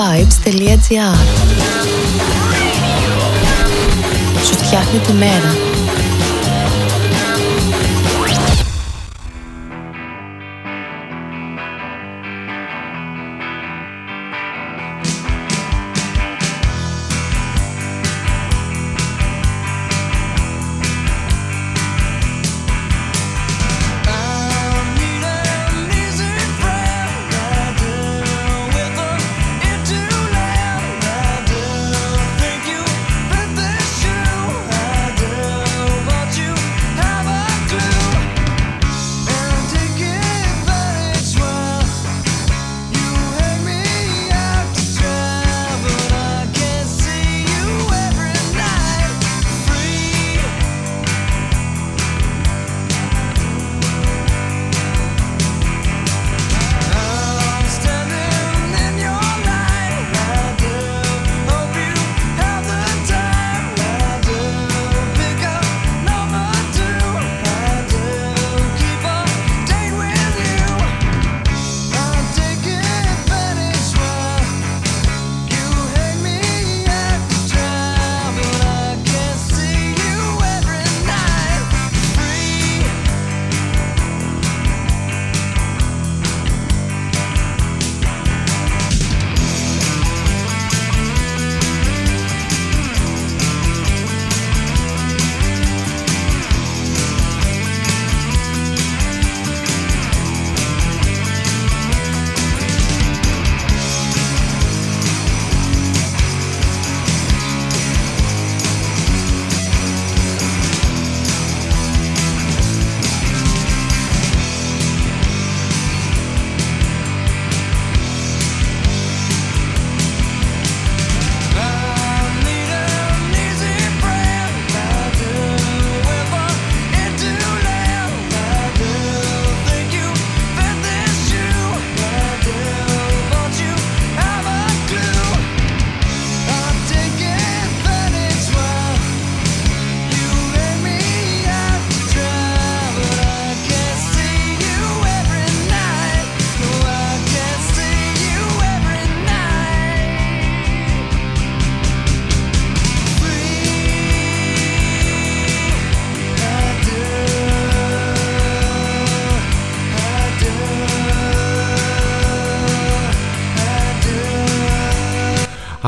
[0.00, 1.16] radiovibes.gr
[4.44, 5.69] Σου φτιάχνει τη μέρα.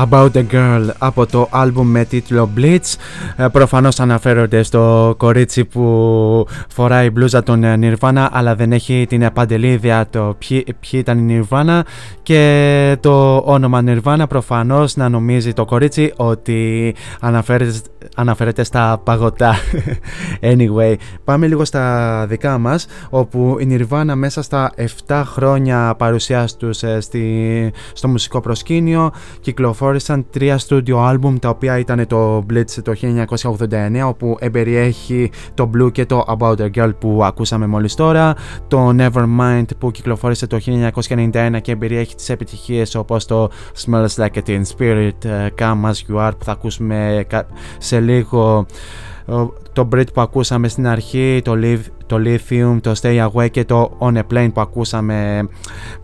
[0.09, 2.95] About the Girl από το άλμπουμ με τίτλο Blitz.
[3.35, 9.29] Ε, προφανώς αναφέρονται στο κορίτσι που φοράει μπλούζα των ε, Nirvana αλλά δεν έχει την
[9.33, 11.79] παντελίδια το ποιοι, ποιοι ήταν η Nirvana
[12.23, 17.79] και το όνομα Nirvana προφανώς να νομίζει το κορίτσι ότι αναφέρεται,
[18.15, 19.55] αναφέρεται στα παγωτά.
[20.53, 24.71] anyway, πάμε λίγο στα δικά μας όπου η Nirvana μέσα στα
[25.07, 29.11] 7 χρόνια παρουσίας τους ε, στη, στο μουσικό προσκήνιο
[29.97, 32.93] κυκλοφόρησαν τρία studio album τα οποία ήταν το Blitz το
[34.01, 38.35] 1989 όπου εμπεριέχει το Blue και το About a Girl που ακούσαμε μόλις τώρα
[38.67, 43.49] το Nevermind που κυκλοφόρησε το 1991 και εμπεριέχει τις επιτυχίες όπως το
[43.85, 47.47] Smells Like a Teen Spirit, ε, Come As You Are που θα ακούσουμε κα-
[47.77, 48.57] σε λίγο.
[48.57, 48.65] ο-
[49.73, 53.97] το Brit που ακούσαμε στην αρχή, το, Liv- το Lithium, το Stay Away και το
[53.99, 55.47] On a Plane που ακούσαμε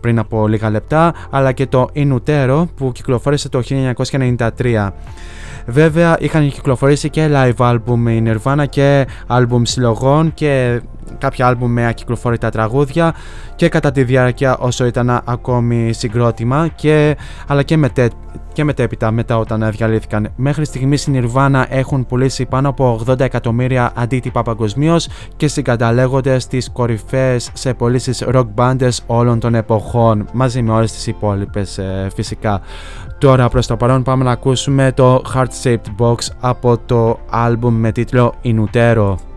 [0.00, 3.62] πριν από λίγα λεπτά, αλλά και το In Utero που κυκλοφόρησε το
[4.56, 4.88] 1993.
[5.66, 10.80] Βέβαια είχαν κυκλοφορήσει και live album η Nirvana και album συλλογών και
[11.20, 13.14] κάποια album με ακυκλοφόρητα τραγούδια
[13.56, 17.16] και κατά τη διάρκεια όσο ήταν ακόμη συγκρότημα και,
[17.46, 18.10] αλλά και, μετέ,
[18.52, 20.32] και μετέπειτα μετά όταν διαλύθηκαν.
[20.36, 26.70] Μέχρι στιγμής οι Nirvana έχουν πουλήσει πάνω από 80 εκατομμύρια αντίτυπα παγκοσμίως και συγκαταλέγονται στις
[26.70, 32.60] κορυφαίες σε πωλήσεις rock bands όλων των εποχών μαζί με όλες τις υπόλοιπες ε, φυσικά.
[33.18, 37.92] Τώρα προς το παρόν πάμε να ακούσουμε το Heart Shaped Box από το άλμπουμ με
[37.92, 39.29] τίτλο Inutero.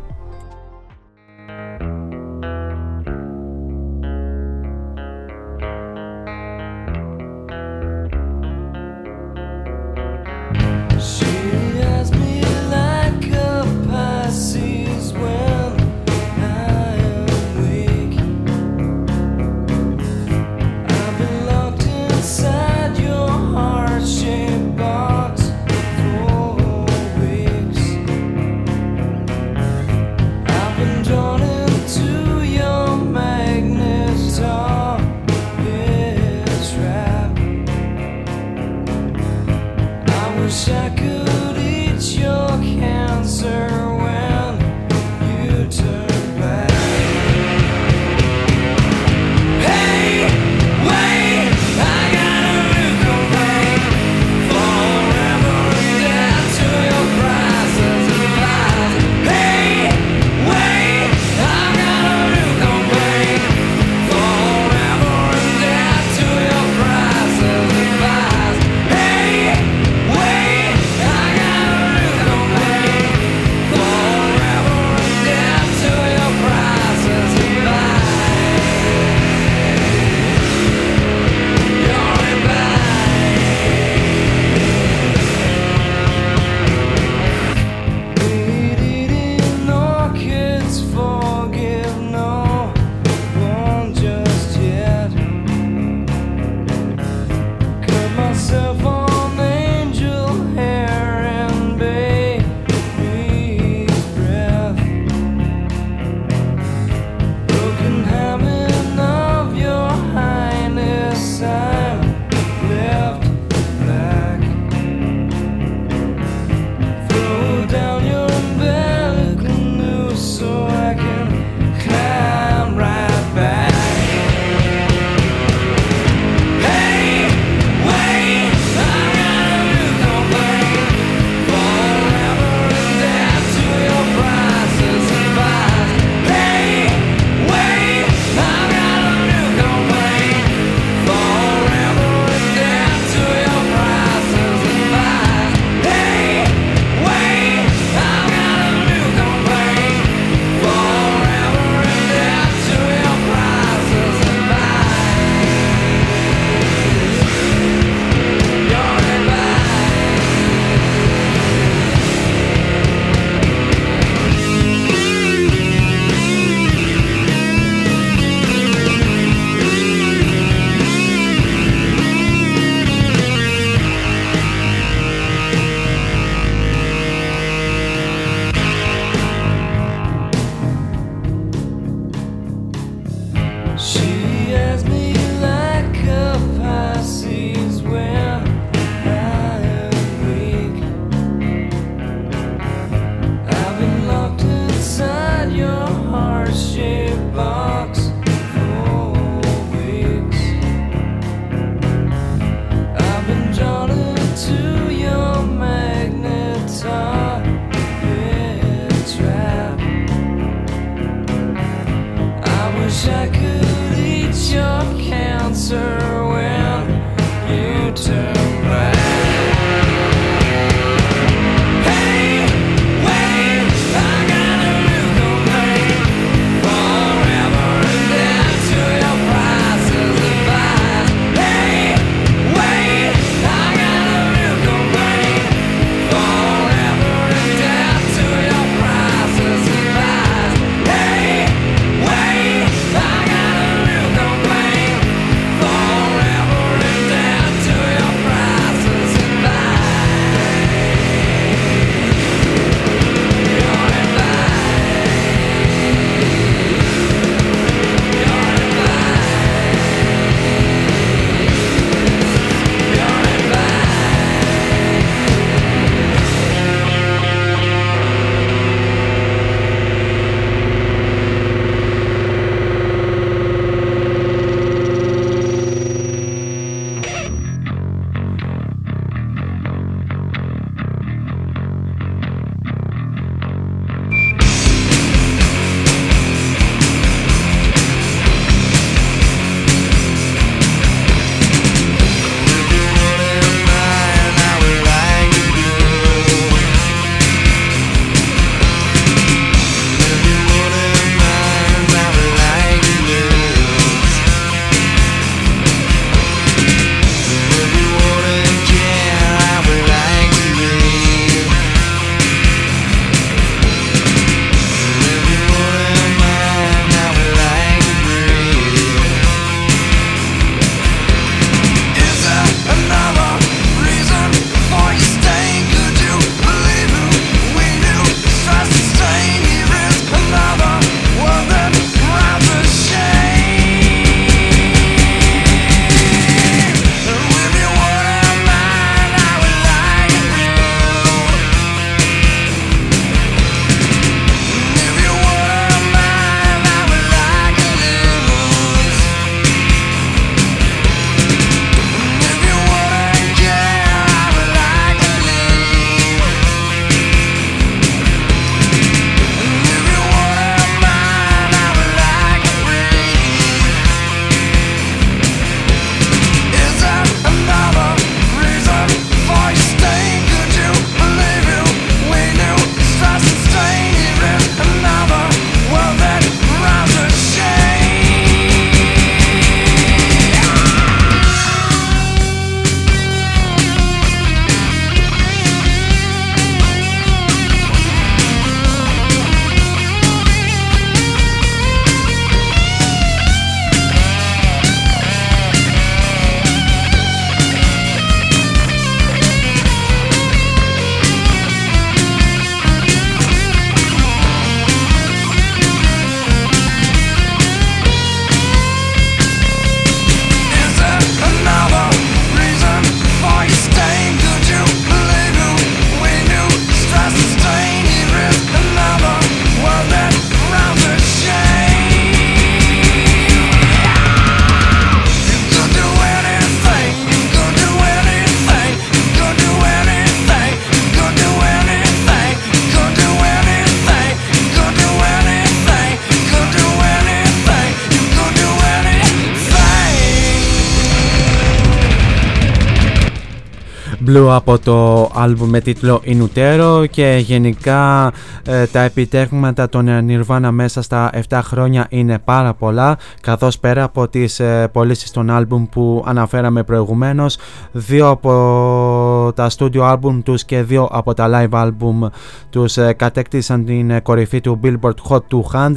[444.35, 448.13] Από το άλμπουμ με τίτλο Inutero και γενικά
[448.47, 453.83] ε, τα επιτεύγματα των ε, Nirvana μέσα στα 7 χρόνια είναι πάρα πολλά καθώς πέρα
[453.83, 457.37] από τις ε, πωλήσεις των άλμπουμ που αναφέραμε προηγουμένως
[457.71, 462.01] δύο από τα studio άλμπουμ τους και δύο από τα live άλμπουμ
[462.49, 465.21] τους ε, κατέκτησαν την ε, κορυφή του Billboard Hot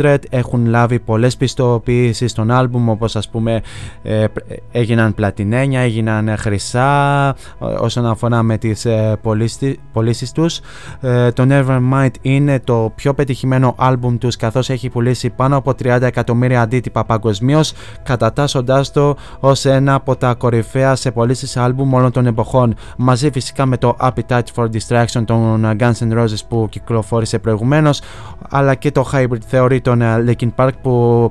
[0.03, 3.63] 200 έχουν λάβει πολλές πιστοποιήσεις των άλμπουμ όπως ας πούμε
[4.03, 4.25] ε,
[4.73, 10.61] έγιναν πλατινένια, έγιναν ε, χρυσά ε, όσον αφορά με τις ε, πωλήσει- πωλήσεις τους.
[11.01, 15.99] Ε, το Nevermind είναι το πιο πετυχημένο άλμπουμ τους καθώς έχει πουλήσει πάνω από 30
[16.03, 17.73] εκατομμύρια αντίτυπα παγκοσμίως,
[18.03, 22.75] κατατάσσοντάς το ως ένα από τα κορυφαία σε πωλήσεις άλμπουμ όλων των εποχών.
[22.97, 28.01] Μαζί φυσικά με το Appetite for Distraction των Guns N' Roses που κυκλοφόρησε προηγουμένως
[28.51, 31.31] αλλά και το Hybrid Theory των ε, Linkin Park που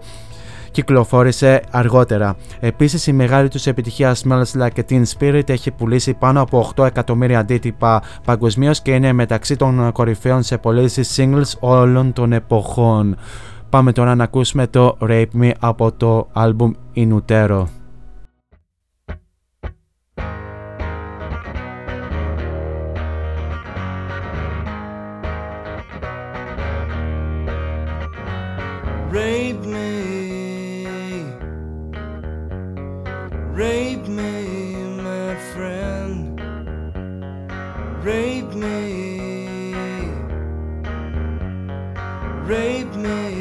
[0.76, 2.36] κυκλοφόρησε αργότερα.
[2.60, 6.86] Επίσης η μεγάλη τους επιτυχία Smells Like a Teen Spirit έχει πουλήσει πάνω από 8
[6.86, 13.16] εκατομμύρια αντίτυπα παγκοσμίως και είναι μεταξύ των κορυφαίων σε πωλήσει singles όλων των εποχών.
[13.70, 17.64] Πάμε τώρα να ακούσουμε το Rape Me από το album Inutero.
[17.64, 17.85] Rape
[33.56, 36.38] rape me, my friend.
[38.04, 39.72] Rape me,
[42.46, 43.35] rape me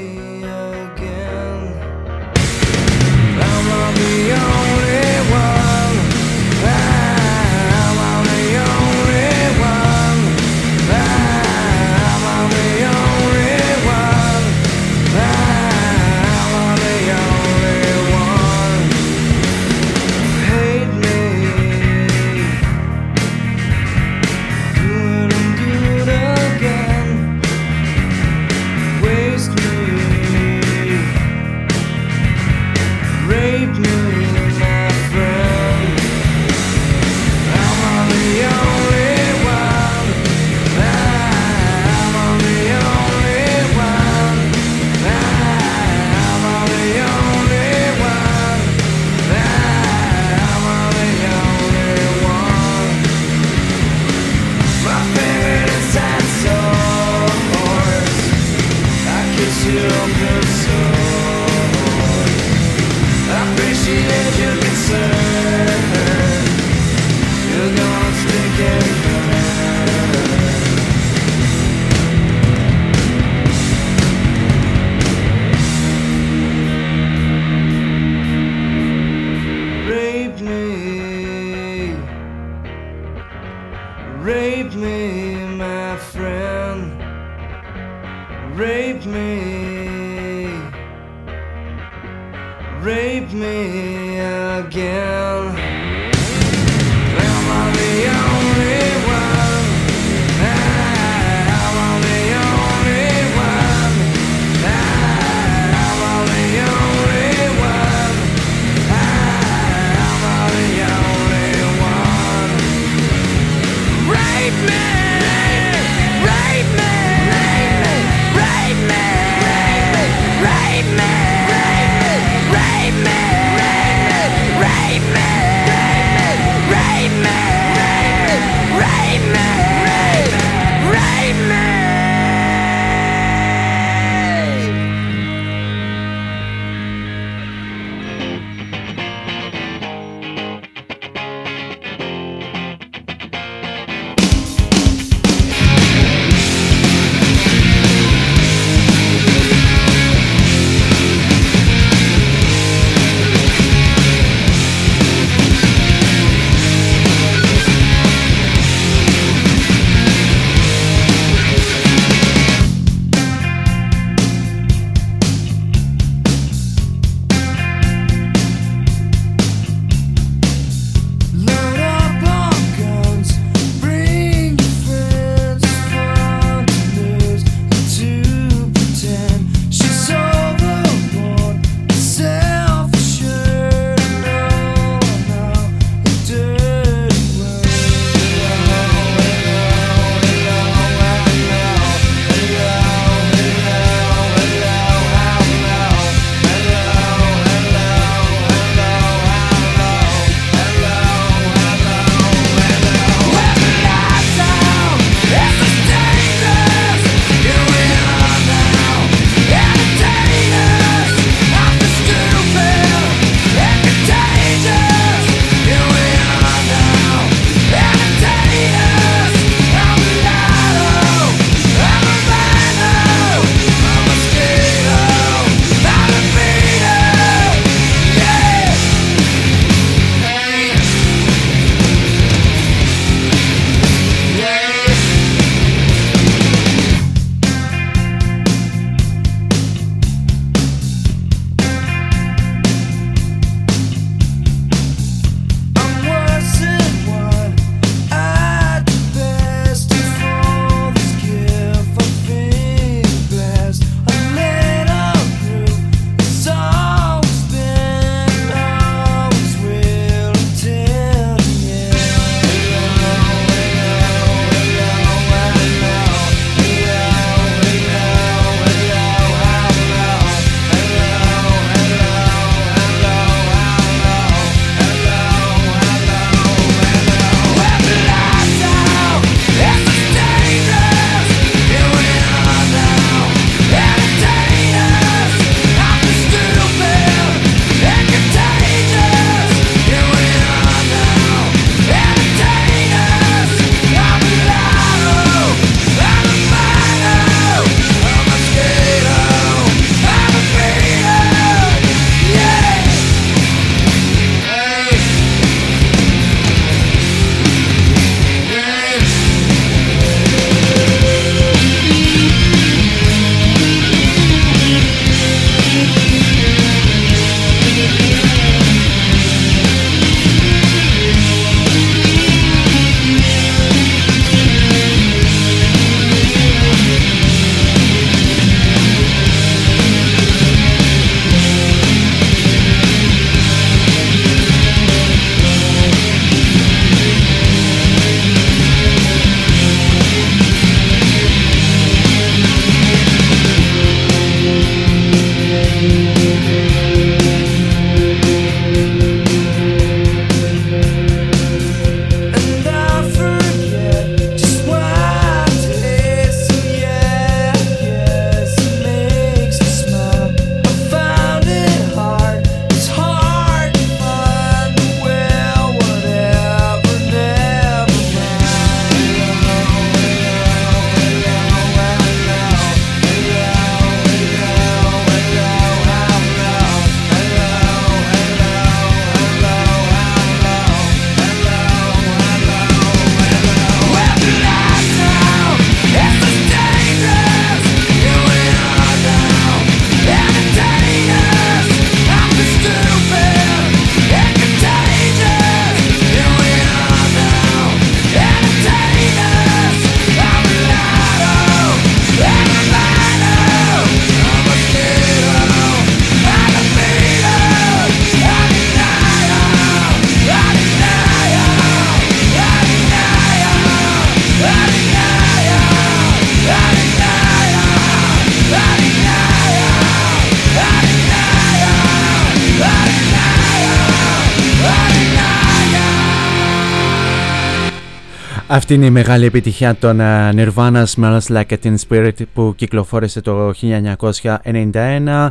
[428.55, 433.21] Αυτή είναι η μεγάλη επιτυχία των uh, Nirvana Smells Like a Teen Spirit που κυκλοφόρησε
[433.21, 435.29] το 1991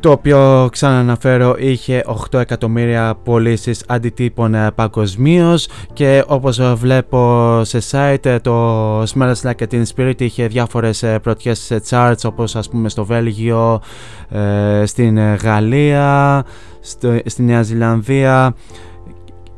[0.00, 8.38] το οποίο ξαναναφέρω είχε 8 εκατομμύρια πωλήσεις αντιτύπων uh, παγκοσμίως και όπως βλέπω σε site
[8.42, 13.04] το Smells Like a Teen Spirit είχε διάφορες πρωτιές σε charts όπως ας πούμε στο
[13.04, 13.80] Βέλγιο,
[14.84, 16.44] στην Γαλλία,
[16.80, 18.54] στο, στη Νέα Ζηλανδία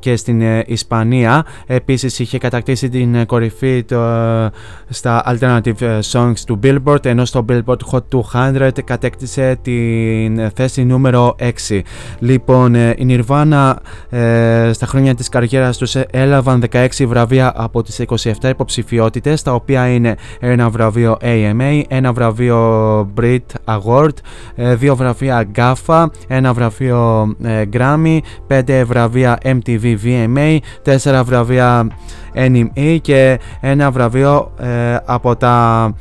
[0.05, 1.45] και στην ε, Ισπανία.
[1.67, 4.51] Επίσης είχε κατακτήσει την ε, κορυφή το, ε,
[4.89, 11.37] στα Alternative Songs του Billboard ενώ στο Billboard Hot 200 κατέκτησε την θέση νούμερο
[11.69, 11.81] 6.
[12.19, 13.75] Λοιπόν, η Nirvana
[14.73, 20.17] στα χρόνια της καριέρας τους έλαβαν 16 βραβεία από τις 27 υποψηφιότητες τα οποία είναι
[20.41, 24.15] ένα βραβείο AMA, ένα βραβείο Brit Award,
[24.57, 27.29] δύο βραβεία GAFA, ένα βραβείο
[27.73, 28.19] Grammy,
[28.49, 31.87] 5 βραβεία MTV VMA, 4 βραβεία
[32.35, 35.95] NME και ένα βραβείο ε, από τα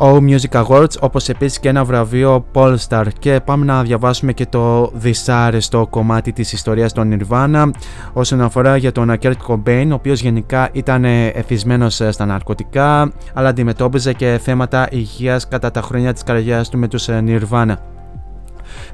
[0.00, 4.90] O Music Awards όπως επίσης και ένα βραβείο Polestar και πάμε να διαβάσουμε και το
[4.94, 7.70] δυσάρεστο κομμάτι της ιστορίας των Nirvana
[8.12, 14.12] όσον αφορά για τον Kurt Cobain ο οποίος γενικά ήταν εθισμένος στα ναρκωτικά αλλά αντιμετώπιζε
[14.12, 17.97] και θέματα υγείας κατά τα χρόνια της καριέρας του με τους Nirvana.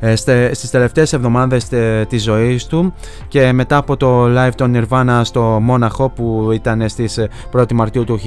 [0.01, 0.15] Ε,
[0.55, 2.95] στις τελευταίες εβδομάδες ε, της ζωής του
[3.29, 7.19] και μετά από το live των Nirvana στο Μόναχο που ήταν στις
[7.53, 8.21] 1η ε, Μαρτίου του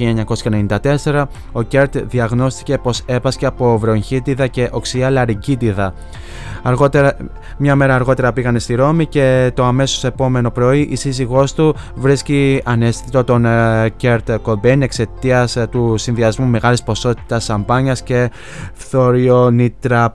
[1.04, 5.94] 1994 ο Κέρτ διαγνώστηκε πως έπασχε από βρονχίτιδα και οξεία λαρυγγίτιδα.
[6.62, 7.16] Αργότερα,
[7.58, 12.62] μια μέρα αργότερα πήγανε στη Ρώμη και το αμέσως επόμενο πρωί η σύζυγός του βρίσκει
[12.64, 13.46] αναίσθητο τον
[13.96, 18.30] Κέρτ Κομπέιν εξαιτίας του συνδυασμού μεγάλης ποσότητας σαμπάνιας και
[18.72, 20.14] φθοριονιτραπ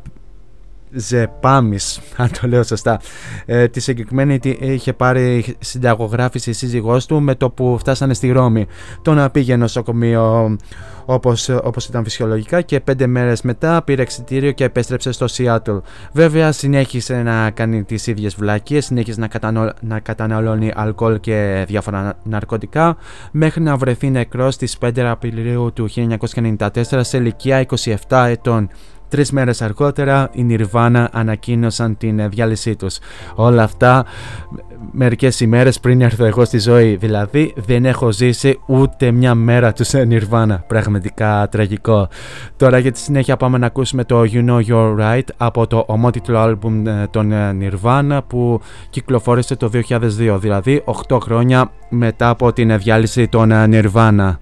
[0.95, 1.77] Ζεπάμι,
[2.17, 2.99] αν το λέω σωστά.
[3.45, 8.65] Ε, τη συγκεκριμένη είχε πάρει συνταγογράφηση η σύζυγός του με το που φτάσανε στη Ρώμη.
[9.01, 10.57] Τον πήγε νοσοκομείο
[11.05, 15.75] όπως, όπως ήταν φυσιολογικά και πέντε μέρες μετά πήρε εξητήριο και επέστρεψε στο Σιάτλ.
[16.11, 22.13] Βέβαια συνέχισε να κάνει τις ίδιες βλακίες, συνέχισε να, κατανο, να καταναλώνει αλκοόλ και διάφορα
[22.23, 22.97] ναρκωτικά
[23.31, 25.89] μέχρι να βρεθεί νεκρός στις 5 Απριλίου του
[26.57, 26.67] 1994
[26.99, 27.65] σε ηλικία
[28.07, 28.69] 27 ετών.
[29.13, 32.97] Τρεις μέρες αργότερα οι Nirvana ανακοίνωσαν την διάλυσή τους.
[33.35, 34.05] Όλα αυτά
[34.91, 36.95] μερικές ημέρες πριν έρθω εγώ στη ζωή.
[36.95, 40.57] Δηλαδή δεν έχω ζήσει ούτε μια μέρα τους Nirvana.
[40.67, 42.07] Πραγματικά τραγικό.
[42.57, 46.39] Τώρα για τη συνέχεια πάμε να ακούσουμε το You Know You're Right από το ομότιτλο
[46.39, 50.37] άλμπουμ ε, των ε, Nirvana που κυκλοφόρησε το 2002.
[50.39, 54.35] Δηλαδή 8 χρόνια μετά από την διάλυση των ε, Nirvana.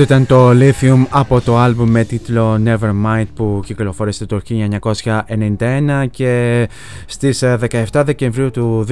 [0.00, 6.68] Αυτό ήταν το Lithium από το άλμπουμ με τίτλο Nevermind που κυκλοφόρησε το 1991 και
[7.18, 7.58] στις ε,
[7.92, 8.86] 17 Δεκεμβρίου του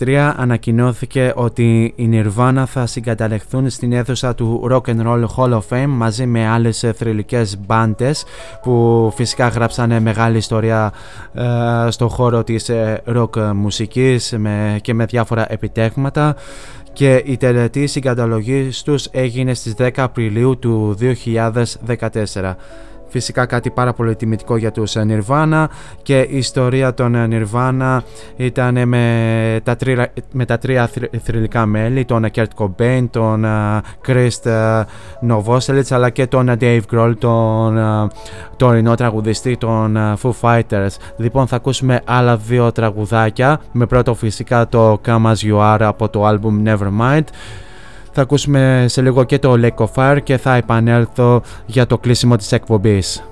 [0.00, 5.60] 2013 ανακοινώθηκε ότι οι Nirvana θα συγκαταλεχθούν στην αίθουσα του Rock and Roll Hall of
[5.68, 8.24] Fame μαζί με άλλες ε, θρηλυκές μπάντες
[8.62, 10.92] που φυσικά γράψανε μεγάλη ιστορία
[11.34, 16.36] ε, στο χώρο της ε, rock μουσικής με, και με διάφορα επιτεύγματα
[16.92, 22.54] και η τελετή συγκαταλογής τους έγινε στις 10 Απριλίου του 2014.
[23.10, 25.64] Φυσικά κάτι πάρα πολύ τιμητικό για τους ε, Nirvana
[26.02, 27.98] και η ιστορία των ε, Nirvana
[28.36, 33.80] ήταν με τα, τρία, με τα τρία θρη- θρηλυκά μέλη, τον Kurt Cobain, τον ε,
[34.06, 34.82] Chris ε,
[35.28, 38.08] Novoselic αλλά και τον ε, Dave Grohl, τον ε,
[38.56, 40.94] τωρινό τραγουδιστή των ε, Foo Fighters.
[41.16, 46.08] Λοιπόν θα ακούσουμε άλλα δύο τραγουδάκια με πρώτο φυσικά το Come As You Are από
[46.08, 47.24] το album Nevermind
[48.12, 52.36] θα ακούσουμε σε λίγο και το Lake of Fire και θα επανέλθω για το κλείσιμο
[52.36, 53.24] της εκπομπής.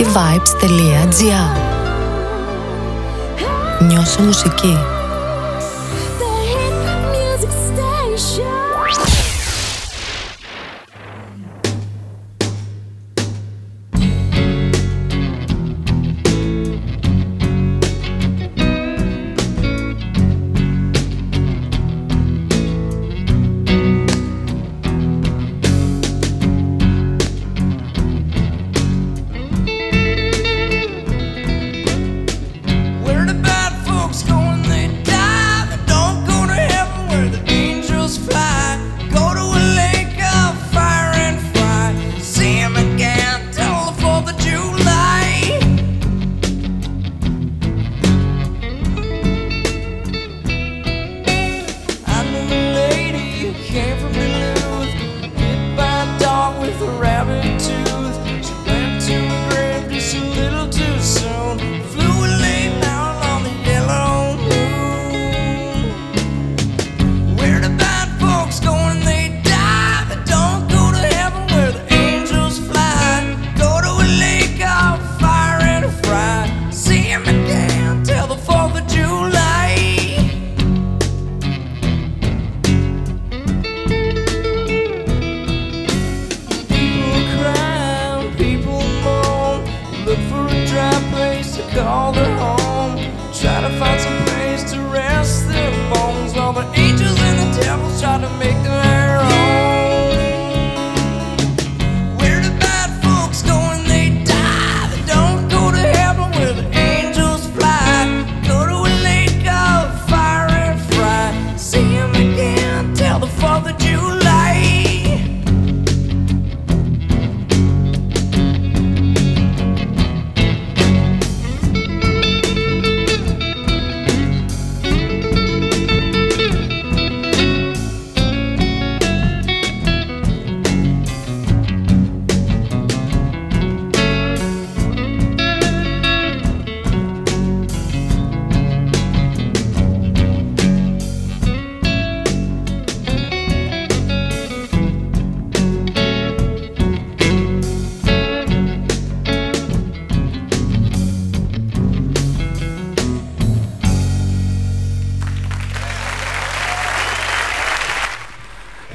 [0.00, 1.56] cityvibes.gr
[3.86, 4.78] Νιώσω μουσική.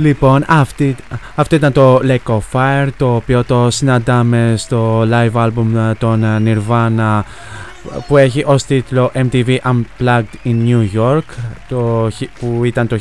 [0.05, 0.95] Λοιπόν, αυτή,
[1.35, 7.21] αυτό ήταν το Lake of Fire, το οποίο το συναντάμε στο live album των Nirvana
[8.07, 11.21] που έχει ως τίτλο MTV Unplugged in New York
[11.67, 12.09] το,
[12.39, 12.97] που ήταν το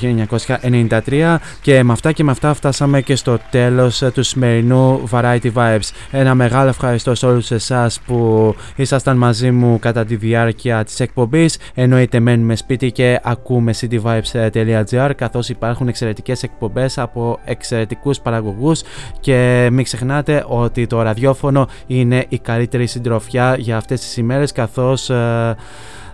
[1.07, 5.91] 1993 και με αυτά και με αυτά φτάσαμε και στο τέλος του σημερινού Variety Vibes.
[6.11, 11.59] Ένα μεγάλο ευχαριστώ σε όλους εσάς που ήσασταν μαζί μου κατά τη διάρκεια της εκπομπής.
[11.75, 18.83] Εννοείται μένουμε σπίτι και ακούμε cityvibes.gr καθώς υπάρχουν εξαιρετικές εκπομπές από εξαιρετικούς παραγωγούς
[19.21, 25.11] και μην ξεχνάτε ότι το ραδιόφωνο είναι η καλύτερη συντροφιά για αυτές τις ημέρες καθώς
[25.11, 25.57] ε,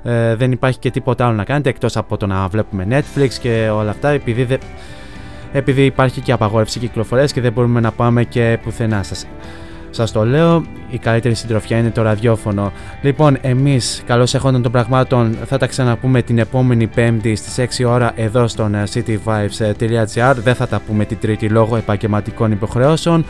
[0.03, 3.71] ε, δεν υπάρχει και τίποτα άλλο να κάνετε εκτός από το να βλέπουμε Netflix και
[3.73, 4.57] όλα αυτά επειδή, δε,
[5.53, 9.27] επειδή υπάρχει και απαγόρευση κυκλοφορίας και δεν μπορούμε να πάμε και πουθενά σας.
[9.91, 12.73] Σας το λέω, η καλύτερη συντροφιά είναι το ραδιόφωνο.
[13.03, 18.13] Λοιπόν, εμείς, καλώς έχονταν των πραγμάτων, θα τα ξαναπούμε την επόμενη Πέμπτη στις 6 ώρα
[18.15, 20.35] εδώ στον cityvibes.gr.
[20.37, 23.25] Δεν θα τα πούμε την Τρίτη λόγω επαγγελματικών υποχρεώσεων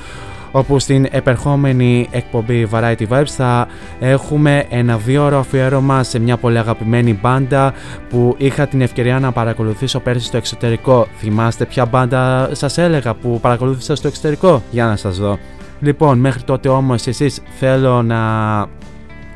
[0.52, 3.68] όπου στην επερχόμενη εκπομπή Variety Vibes θα
[4.00, 7.74] έχουμε ένα δύο ώρο αφιέρωμα σε μια πολύ αγαπημένη μπάντα
[8.08, 11.06] που είχα την ευκαιρία να παρακολουθήσω πέρσι στο εξωτερικό.
[11.18, 15.38] Θυμάστε ποια μπάντα σας έλεγα που παρακολούθησα στο εξωτερικό; Για να σας δω.
[15.80, 18.18] Λοιπόν, μέχρι τότε όμως εσείς θέλω να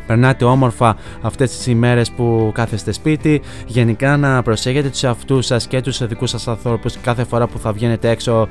[0.07, 5.81] περνάτε όμορφα αυτές τις ημέρες που κάθεστε σπίτι γενικά να προσέχετε τους εαυτούς σας και
[5.81, 8.49] τους δικούς σας ανθρώπους κάθε φορά που θα βγαίνετε έξω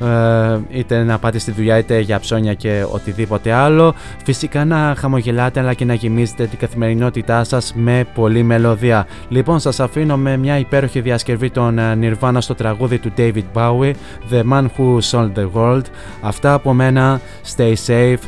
[0.00, 3.94] ε, είτε να πάτε στη δουλειά είτε για ψώνια και οτιδήποτε άλλο.
[4.24, 9.06] Φυσικά να χαμογελάτε αλλά και να γεμίζετε την καθημερινότητά σας με πολλή μελωδία.
[9.28, 13.92] Λοιπόν σας αφήνω με μια υπέροχη διασκευή των ε, Nirvana στο τραγούδι του David Bowie
[14.30, 15.84] The Man Who Sold the World.
[16.20, 17.20] Αυτά από μένα.
[17.56, 18.18] Stay safe,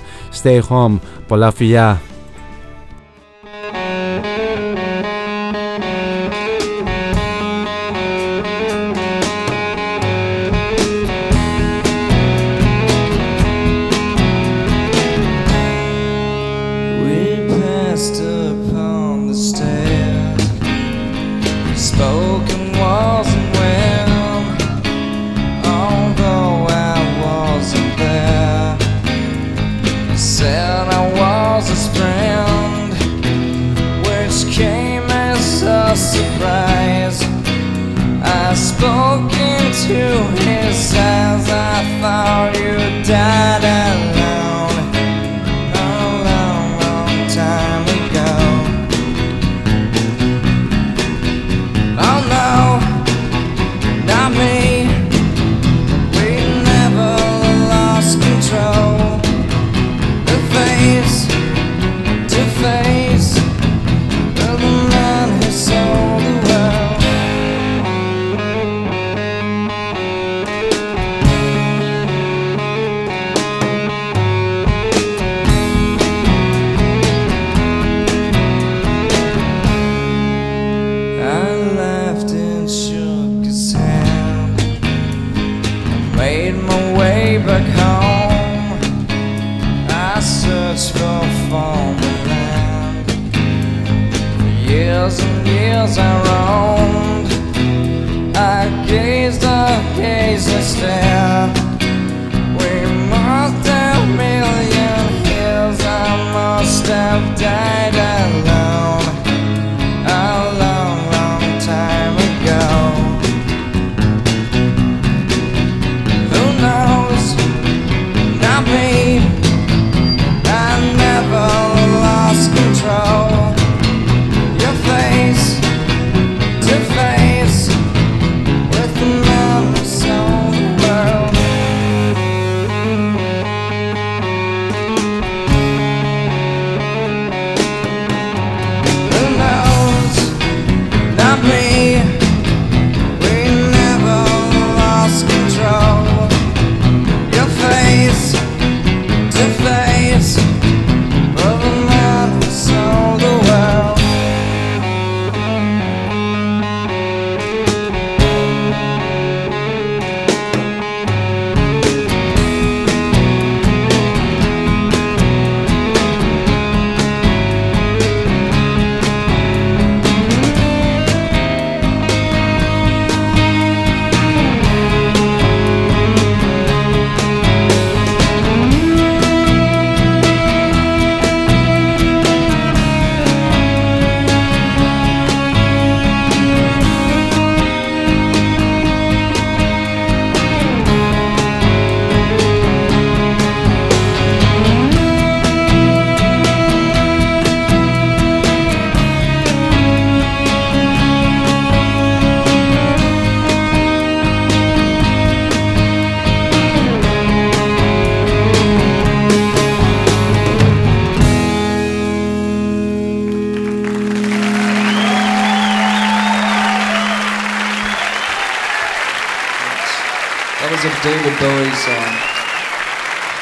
[0.42, 0.98] stay home.
[1.26, 2.00] Πολλά φιλιά.